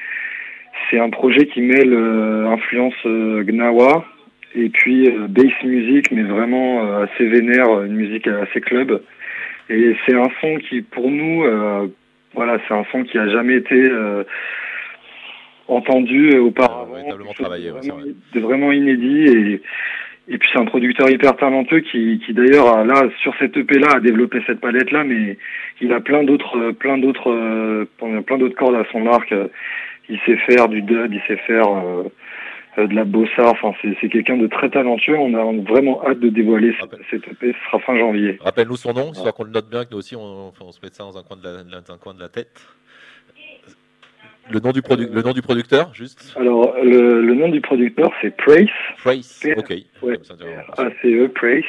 [0.90, 4.06] c'est un projet qui mêle euh, influence euh, gnawa
[4.56, 9.04] et puis bass music, mais vraiment assez vénère, une musique assez club.
[9.70, 11.44] Et c'est un son qui, pour nous,
[12.34, 13.84] voilà, c'est un son qui a jamais été
[15.68, 19.28] entendu auparavant, quelque chose travaillé, ouais, c'est vraiment, de vraiment inédit.
[19.28, 19.62] Et,
[20.30, 23.96] et puis c'est un producteur hyper talentueux qui, qui d'ailleurs, a, là, sur cette EP-là,
[23.96, 25.38] a développé cette palette-là, mais
[25.82, 29.34] il a plein d'autres, euh, plein d'autres, euh, plein d'autres cordes à son arc.
[30.10, 32.04] Il sait faire du dub, il sait faire euh,
[32.78, 33.50] euh, de la bossa.
[33.50, 35.18] Enfin, c'est, c'est quelqu'un de très talentueux.
[35.18, 37.54] On a vraiment hâte de dévoiler cette, cette EP.
[37.54, 38.38] Ce sera fin janvier.
[38.42, 40.94] Rappelle-nous son nom, histoire qu'on le note bien, que nous aussi on, on se mette
[40.94, 42.68] ça dans un coin de la, dans un coin de la tête.
[44.52, 46.34] Le nom du, produ- le nom du producteur, juste?
[46.40, 48.68] Alors, le, le nom du producteur, c'est Praise.
[48.98, 49.74] Praise, ok.
[50.02, 50.18] Ouais,
[50.78, 51.64] ACE, Praise.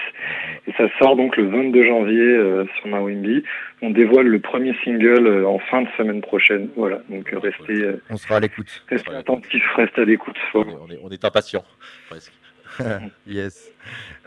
[0.66, 3.42] Et ça sort donc le 22 janvier euh, sur Mawimbi.
[3.82, 6.68] On dévoile le premier single euh, en fin de semaine prochaine.
[6.76, 8.84] Voilà, donc euh, restez, euh, On sera à l'écoute.
[8.88, 10.36] restez attentifs, restez à l'écoute.
[10.52, 10.72] Voilà.
[10.86, 11.64] On est, on est impatient,
[12.08, 12.32] presque.
[13.26, 13.70] yes.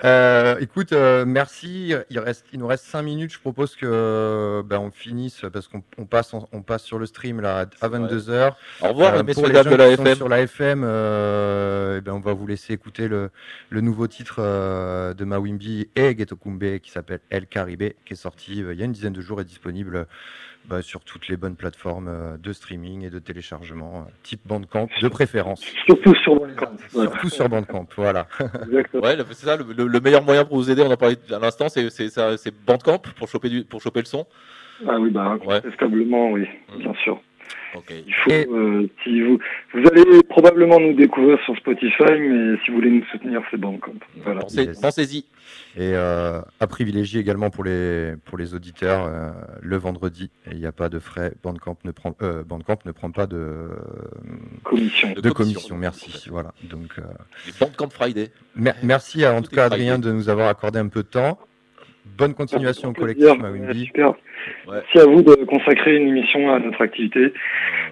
[0.04, 1.94] Euh, écoute, euh, merci.
[2.10, 3.34] Il, reste, il nous reste 5 minutes.
[3.34, 7.06] Je propose que euh, ben, on finisse parce qu'on on passe, on passe sur le
[7.06, 8.54] stream là, à 22h.
[8.82, 10.16] Au revoir, messieurs pour les gens de la qui sont FM.
[10.16, 13.30] Sur la FM, euh, eh ben, on va vous laisser écouter le,
[13.70, 18.16] le nouveau titre euh, de Mawimbi et Ghetto Kumbe qui s'appelle El Caribe, qui est
[18.16, 20.06] sorti euh, il y a une dizaine de jours et disponible euh,
[20.66, 24.88] bah, sur toutes les bonnes plateformes euh, de streaming et de téléchargement, euh, type Bandcamp
[25.02, 25.62] de préférence.
[25.86, 26.72] Surtout sur Bandcamp.
[26.90, 28.28] Surtout sur Bandcamp, voilà.
[28.94, 31.40] Ouais, c'est ça, le, le- le meilleur moyen pour vous aider, on en parlait à
[31.40, 34.26] l'instant, c'est, c'est, ça- c'est Bandcamp pour choper, du, pour choper le son.
[34.88, 36.48] Ah oui, bah, incontestablement, oui,
[36.78, 37.20] bien sûr.
[37.76, 37.94] Ok.
[38.06, 39.40] Il faut, euh, si vous,
[39.74, 43.94] vous allez probablement nous découvrir sur Spotify, mais si vous voulez nous soutenir, c'est Bandcamp.
[44.24, 44.42] Voilà.
[44.82, 45.26] Pensez-y.
[45.78, 49.32] Et euh, à privilégier également pour les, pour les auditeurs, euh,
[49.62, 51.34] le vendredi, il n'y a pas de frais.
[51.44, 53.70] Bandcamp ne prend, euh, Bandcamp ne prend pas de
[54.64, 55.14] commission.
[55.14, 56.30] De, commission, merci.
[56.30, 56.54] Voilà.
[56.64, 57.04] Donc, euh,
[57.60, 58.30] Bandcamp Friday.
[58.56, 60.08] mer- merci à, en Tout tout cas Adrien Friday.
[60.10, 61.40] de nous avoir accordé un peu de temps.
[62.18, 63.92] Bonne continuation au collectif Mawimbi.
[64.46, 64.74] Super.
[64.74, 67.34] Merci à vous de consacrer une émission à notre activité.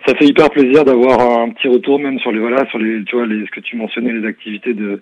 [0.07, 3.15] Ça fait hyper plaisir d'avoir un petit retour même sur les voilà sur les tu
[3.15, 5.01] vois les ce que tu mentionnais les activités de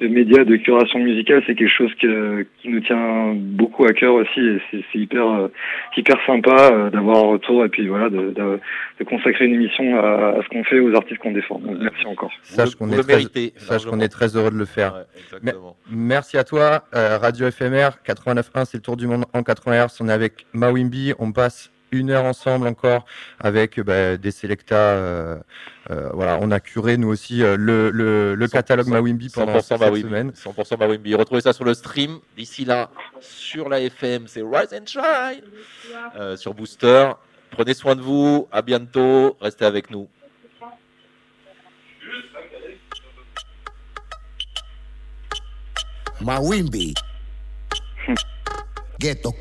[0.00, 4.14] de médias de curation musicale c'est quelque chose que, qui nous tient beaucoup à cœur
[4.14, 5.48] aussi et c'est c'est hyper euh,
[5.96, 8.60] hyper sympa euh, d'avoir un retour et puis voilà de, de,
[9.00, 11.58] de consacrer une émission à, à ce qu'on fait aux artistes qu'on défend.
[11.60, 12.30] Donc merci encore.
[12.42, 15.04] Sache qu'on est, très- est heureux de le faire.
[15.42, 15.52] Me-
[15.90, 19.98] merci à toi, euh, Radio FMR 89.1, c'est le tour du monde en 80 Hz.
[20.00, 20.46] On est avec
[21.18, 23.04] On passe une heure ensemble encore
[23.38, 24.74] avec bah, des Selecta.
[24.76, 25.36] euh,
[25.90, 29.62] euh, voilà, on a curé nous aussi euh, le, le, le catalogue Mawimbi pendant 100%
[29.62, 30.02] cette Mawimbi.
[30.02, 30.30] semaine.
[30.32, 31.14] 100% Mawimbi.
[31.14, 32.18] Retrouvez ça sur le stream.
[32.36, 35.44] D'ici là, sur la FM, c'est Rise and Shine.
[36.16, 37.10] Euh, sur Booster.
[37.50, 38.48] Prenez soin de vous.
[38.50, 39.36] À bientôt.
[39.40, 40.08] Restez avec nous.
[46.20, 46.94] Mawimbi.
[48.98, 49.32] Ghetto.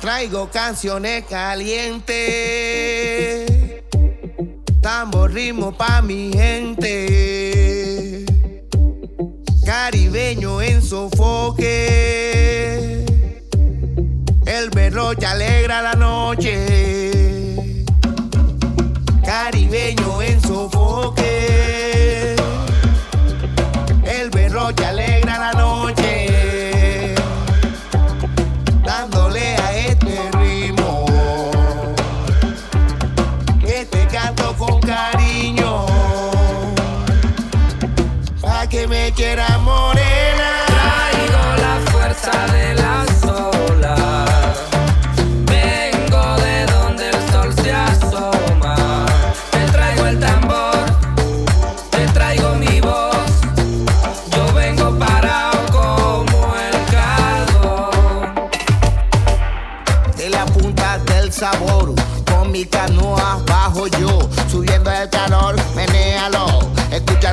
[0.00, 2.12] Traigo canciones calientes,
[4.84, 8.26] tambor ritmo pa' mi gente,
[9.64, 11.72] caribeño en sofoque,
[14.44, 17.86] el berroche alegra la noche,
[19.24, 21.93] caribeño en sofoque,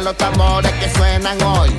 [0.04, 1.70] los tambores que suenan hoy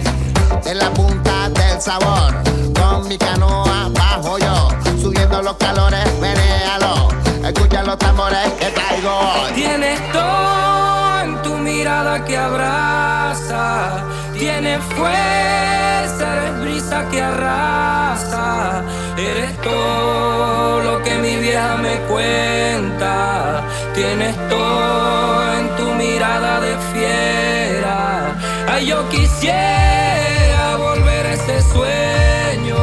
[0.65, 2.33] de la punta del sabor
[2.73, 4.69] con mi canoa bajo yo
[5.01, 7.09] subiendo los calores menéalo
[7.45, 9.21] escucha los tambores que traigo
[9.55, 14.05] Tienes todo en tu mirada que abraza.
[14.39, 18.83] Tienes fuerza, eres brisa que arrasa.
[19.17, 23.63] Eres todo lo que mi vieja me cuenta.
[23.95, 28.35] Tienes todo en tu mirada de fiera.
[28.69, 32.77] Ay, yo quisiera volver a ese sueño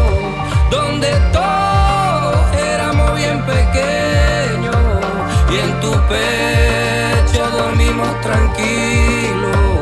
[0.69, 1.58] donde todos
[6.07, 9.79] pecho dormimos tranquilos,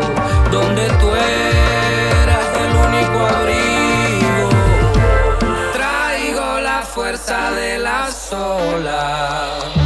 [0.51, 4.49] donde tú eras el único abrigo.
[5.73, 9.76] Traigo la fuerza de la sola.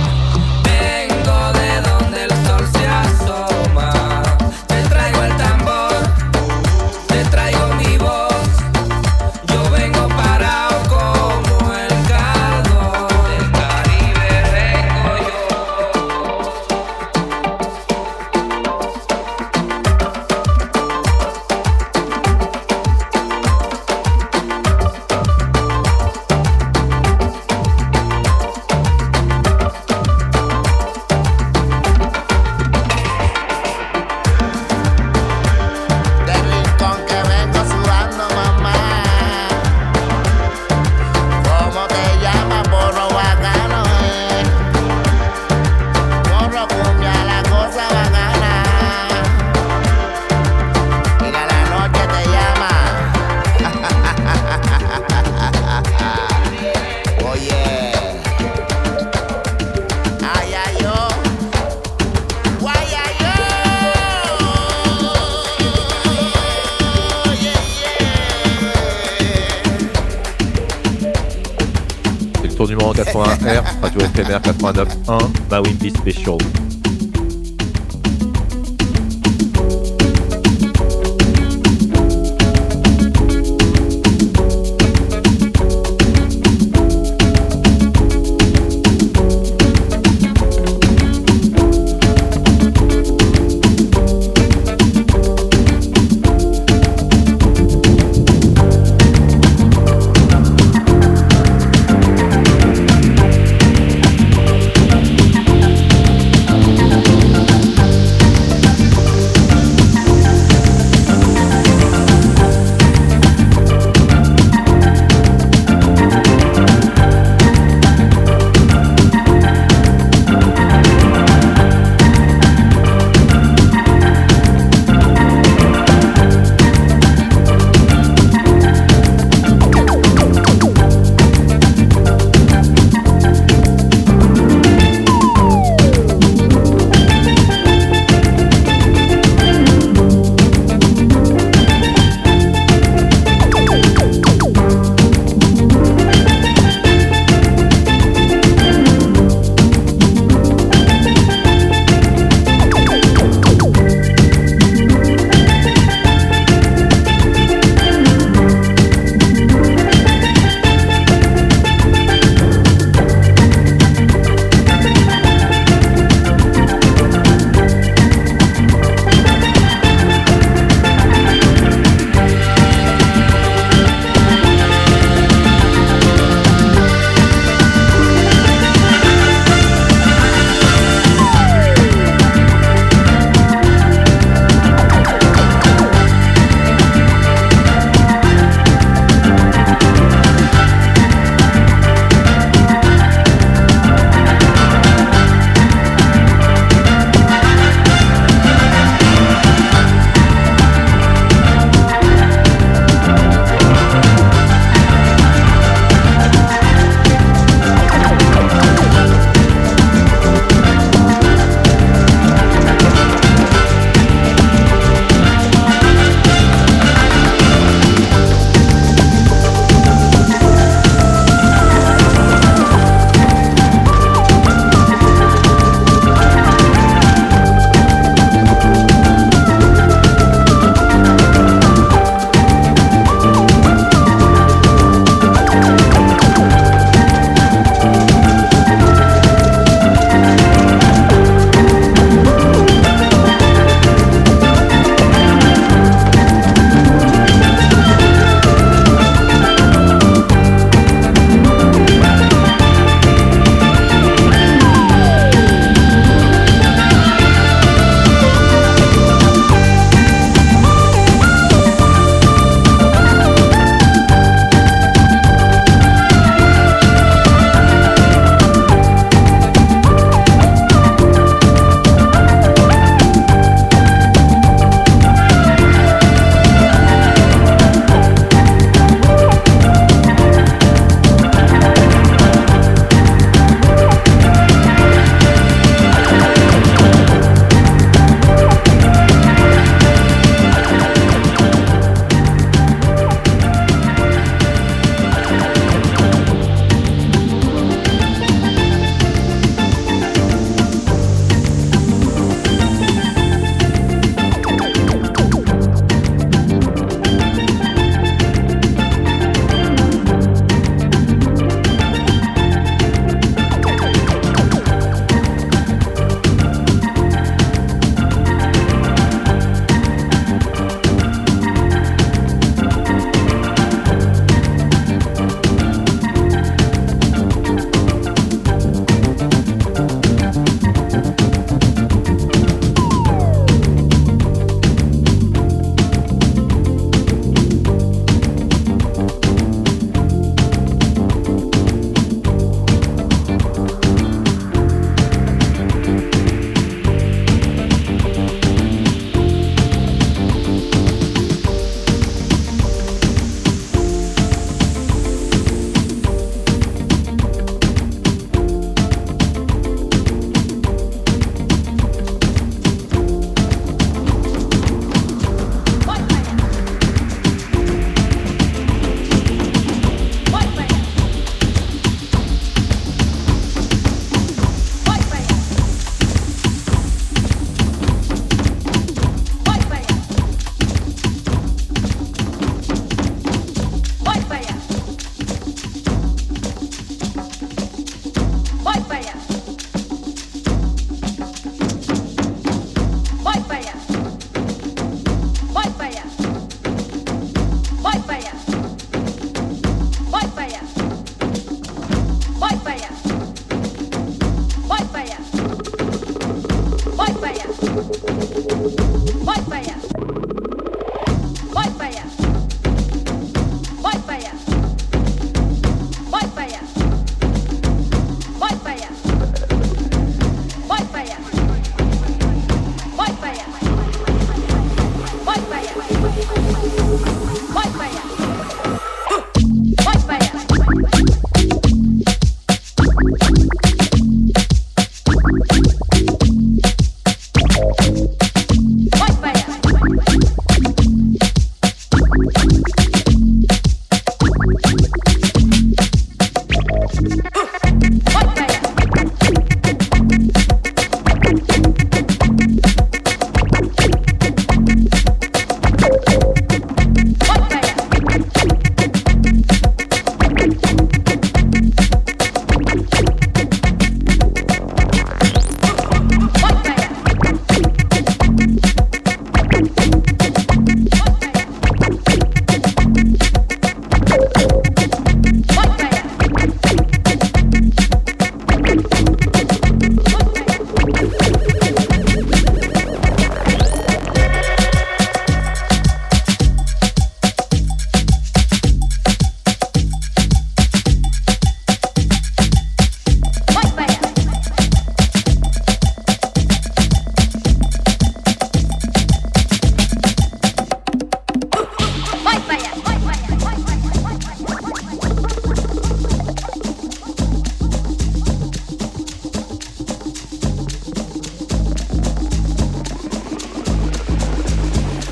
[74.22, 75.20] Éphémère 89.1,
[75.50, 76.38] ma Special.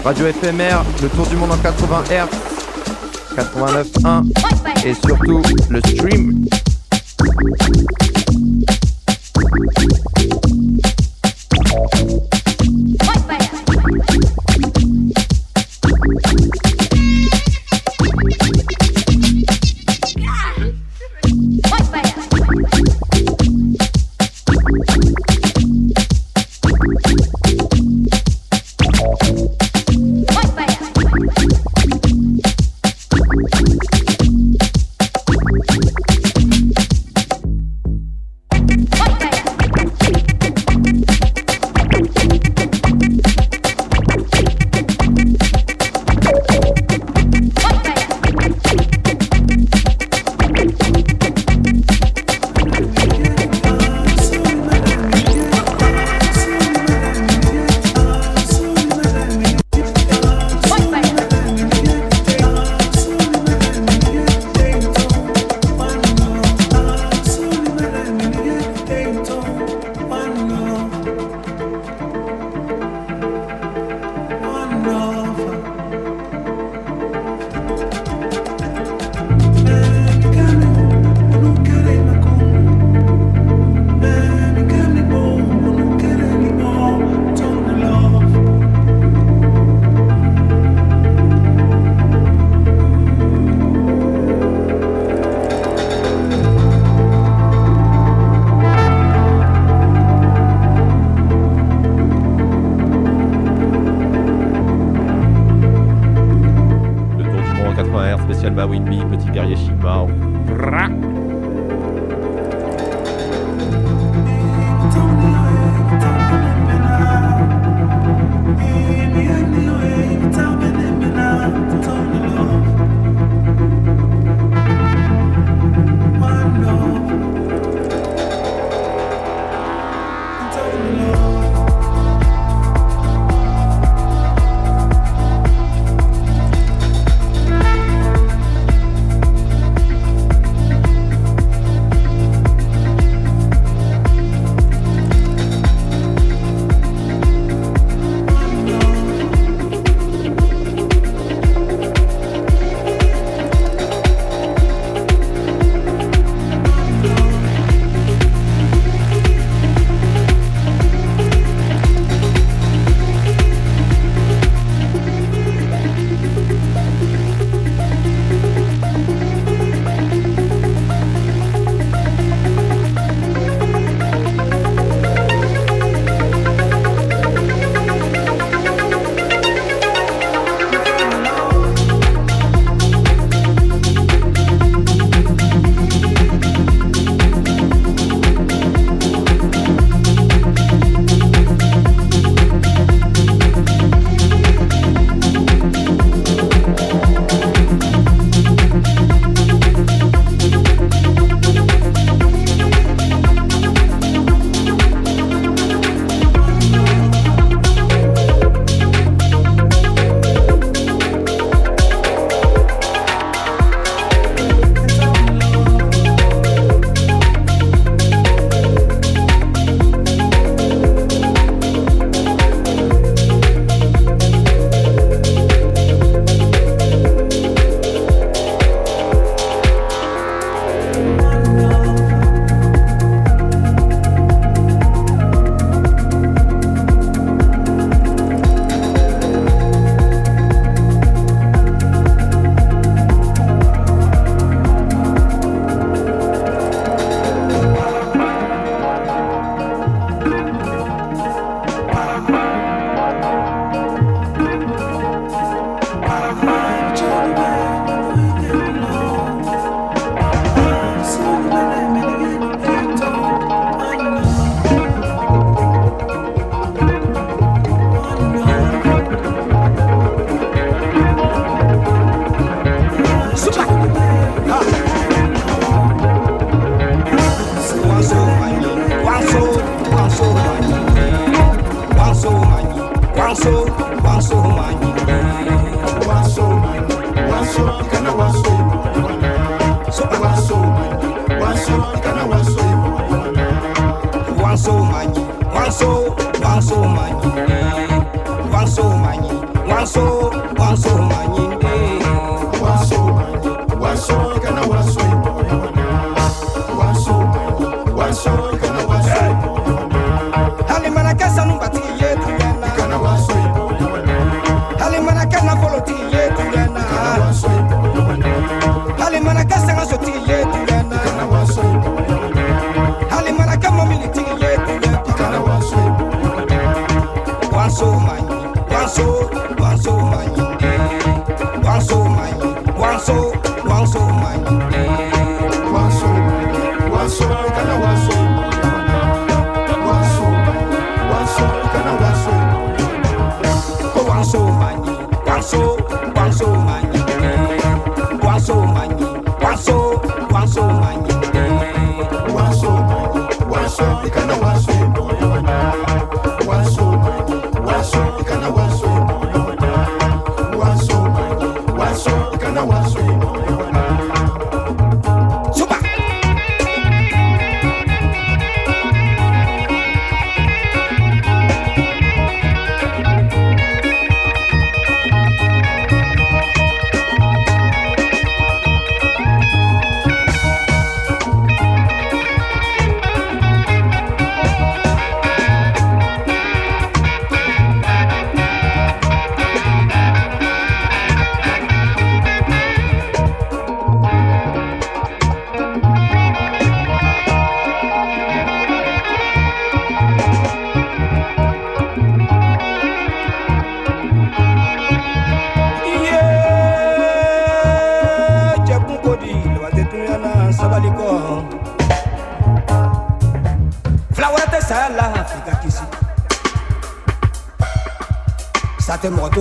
[0.09, 2.29] Radio FMR, le tour du monde en 80 Hz,
[3.37, 6.45] 89.1 et surtout le stream.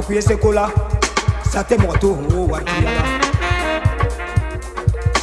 [0.08, 0.64] fie sekola
[1.52, 3.02] sate mɔgɔ to moto o wari tiya la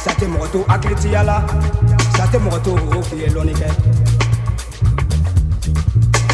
[0.04, 1.36] sate mɔgɔ to hakili tiya la
[2.16, 3.68] sate mɔgɔ to o fie lɔnni kɛ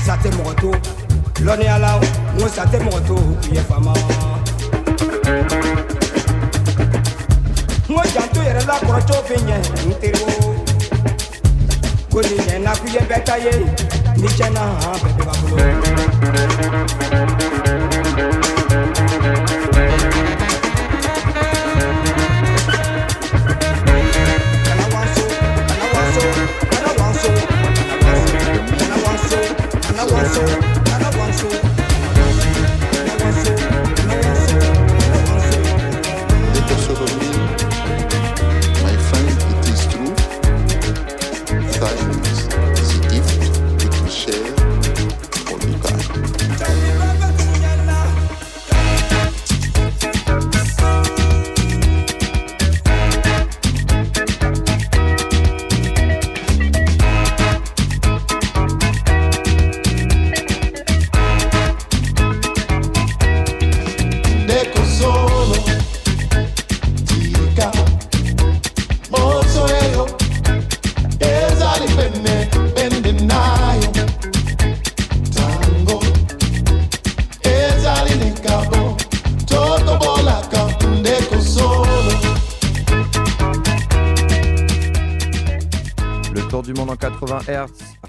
[0.05, 0.71] sate mɔgɔ to
[1.45, 1.91] lɔnniya la
[2.37, 3.93] n sate mɔgɔ o fie fama.
[7.89, 9.57] n ko janto la kɔrɔcɛw bɛ ɲɛ
[9.89, 10.23] n teri
[12.13, 12.21] o
[12.65, 13.35] na kuye bɛ ta
[14.21, 15.23] ni chena ha pepe
[17.01, 17.52] bɛɛ.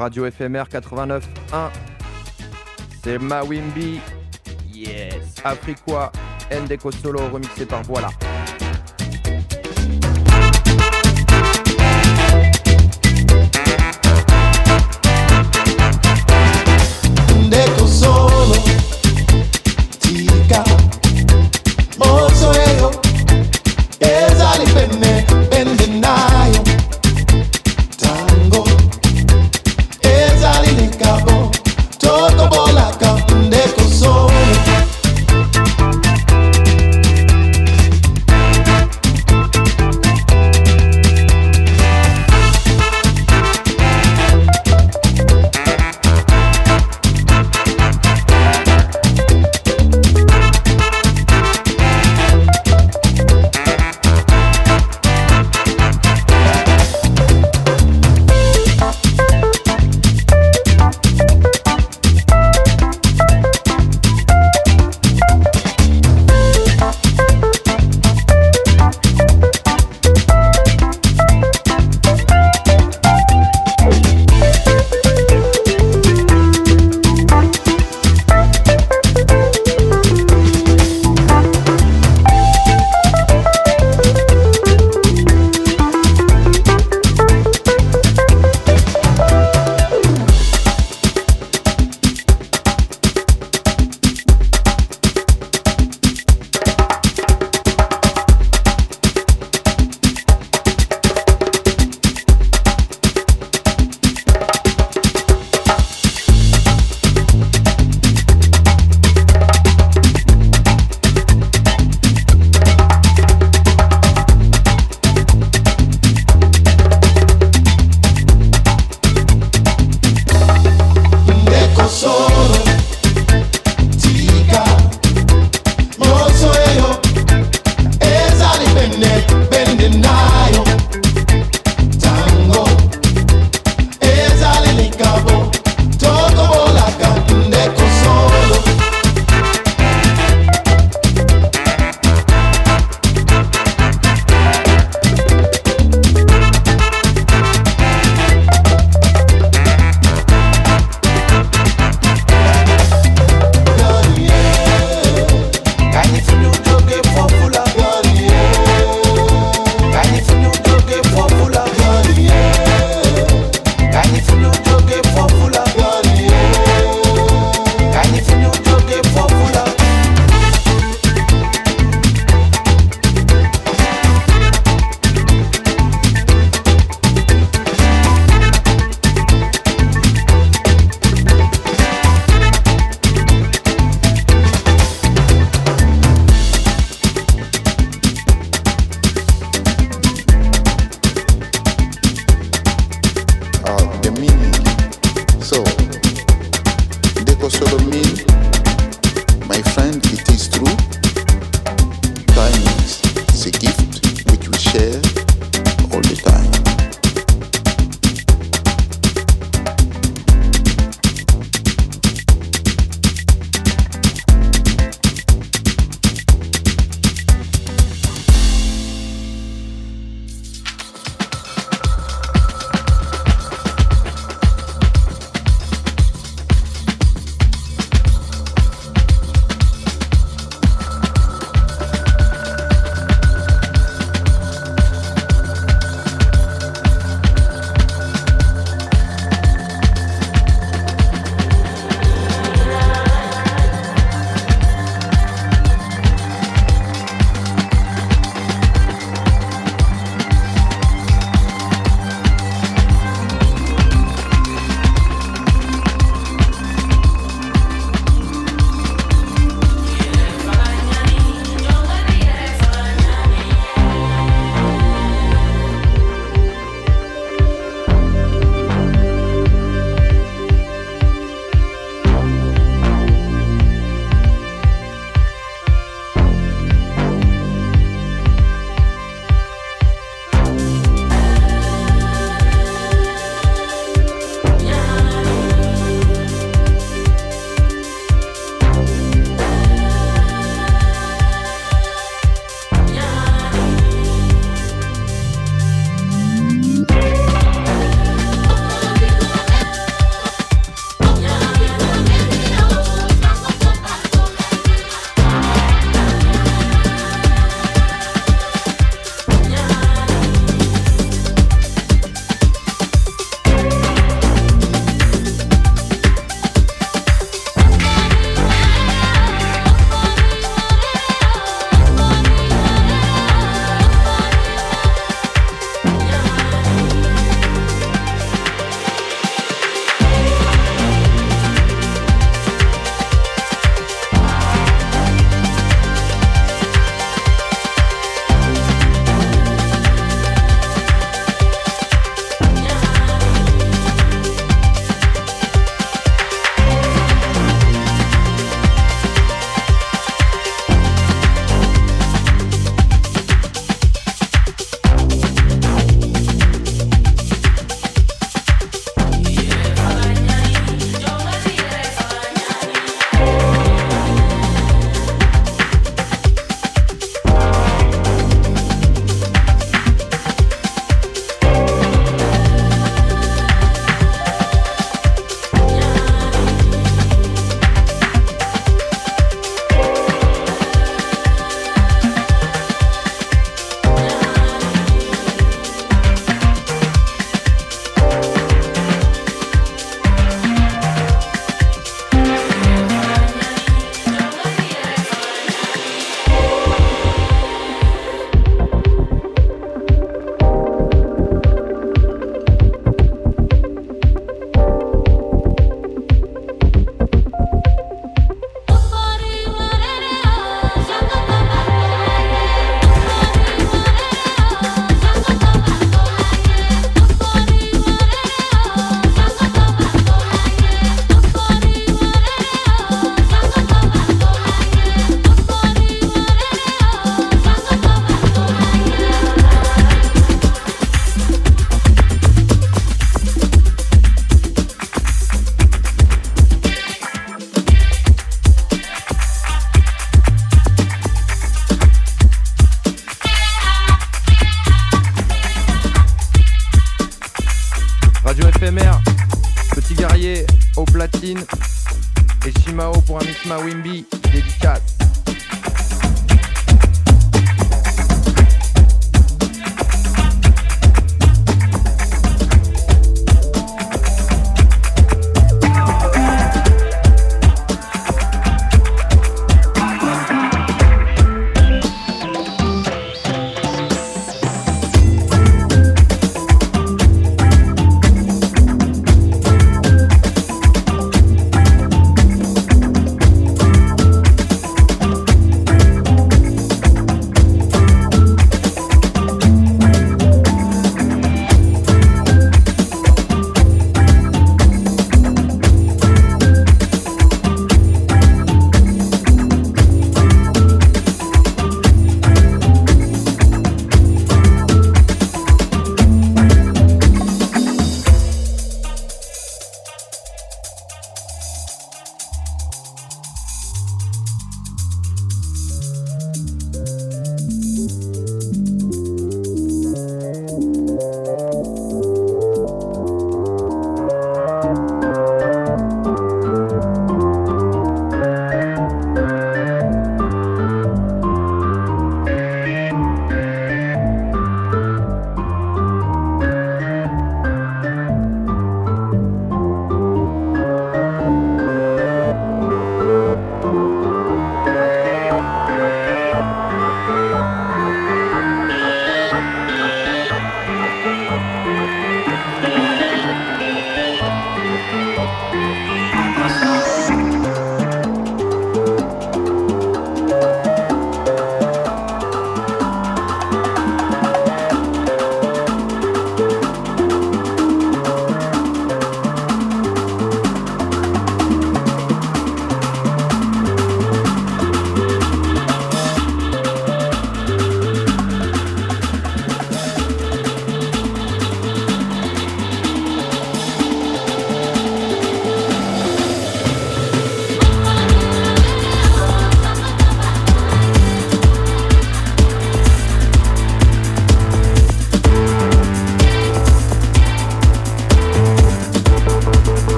[0.00, 1.20] Radio FMR 89.1.
[3.04, 4.00] C'est Mawimbi.
[4.72, 5.34] Yes.
[5.44, 6.10] Afriqua.
[6.50, 8.08] Ndeco Solo remixé par Voilà.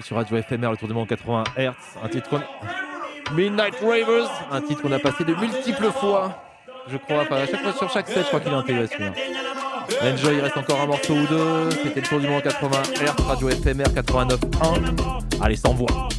[0.00, 1.72] Sur Radio FMR, le tour du monde 80 Hz.
[2.02, 2.40] Un titre qu'on.
[3.34, 6.42] Midnight Ravers, un titre qu'on a passé de multiples fois,
[6.88, 7.22] je crois.
[7.22, 9.12] Enfin, à chaque fois sur chaque set, je crois qu'il est intégré celui-là.
[10.02, 11.70] Enjoy, il reste encore un morceau ou deux.
[11.82, 15.42] C'était le tour du monde 80 Hz, Radio FMR 89.1.
[15.42, 16.09] Allez, sans voix.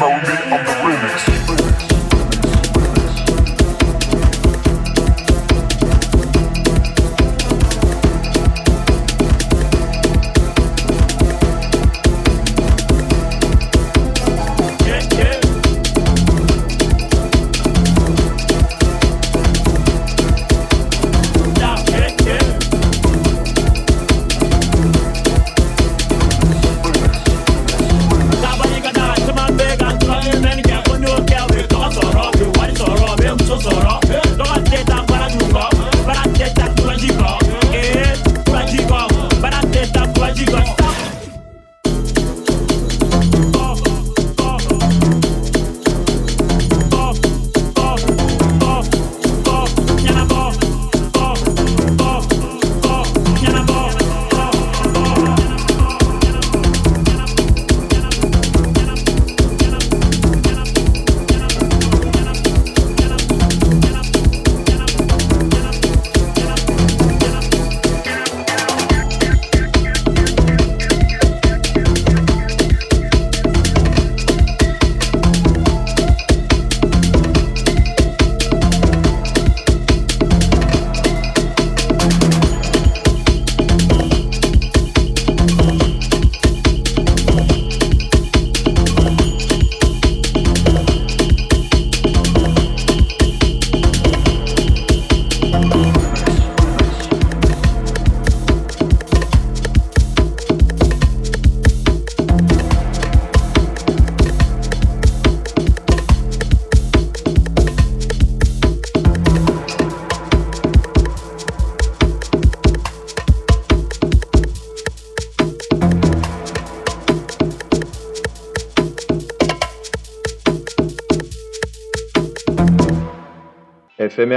[0.00, 0.39] homophobic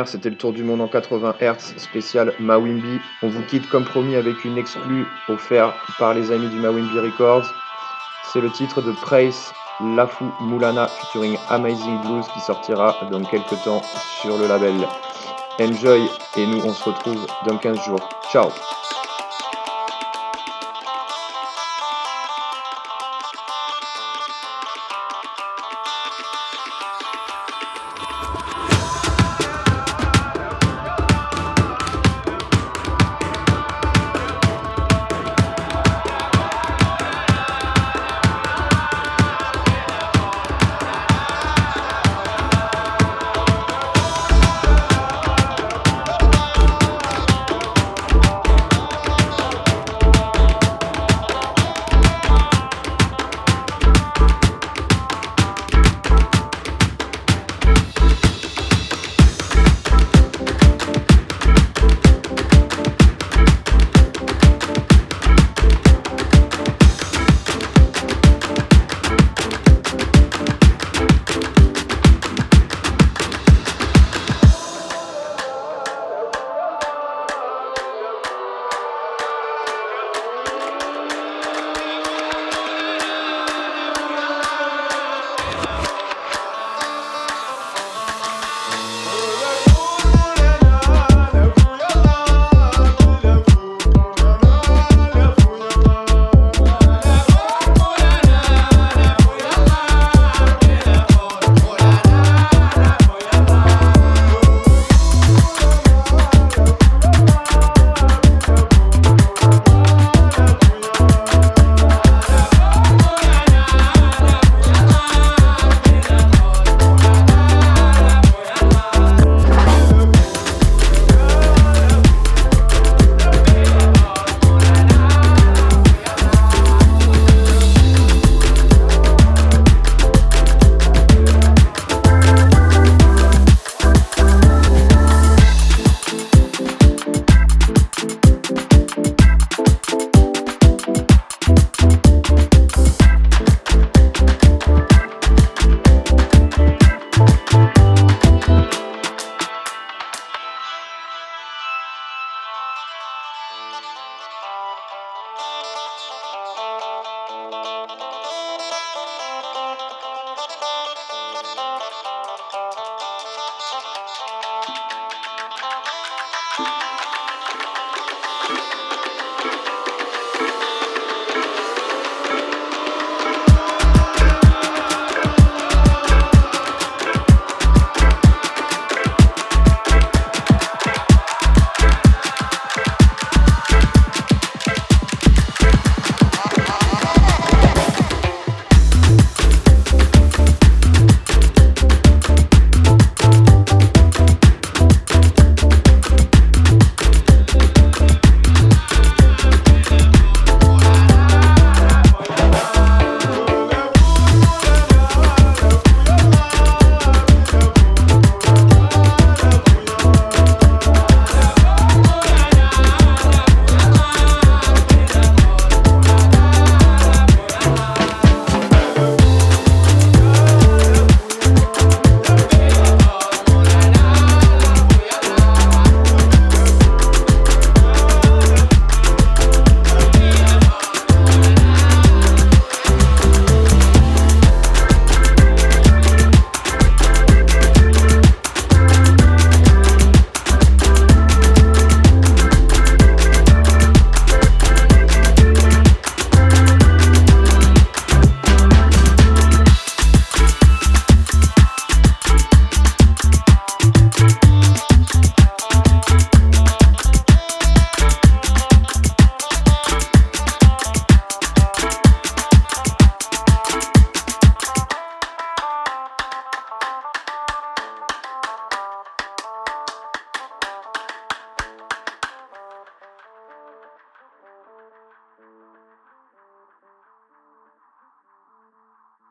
[0.06, 2.99] C'était le tour du monde en 80 Hz spécial Mawimbi.
[3.22, 7.45] On vous quitte comme promis avec une exclue offerte par les amis du Mawimbi Records.
[8.24, 9.53] C'est le titre de Praise
[9.95, 13.84] Lafu Moulana featuring Amazing Blues qui sortira dans quelques temps
[14.22, 14.74] sur le label.
[15.61, 16.02] Enjoy
[16.38, 18.10] et nous on se retrouve dans 15 jours.
[18.32, 18.49] Ciao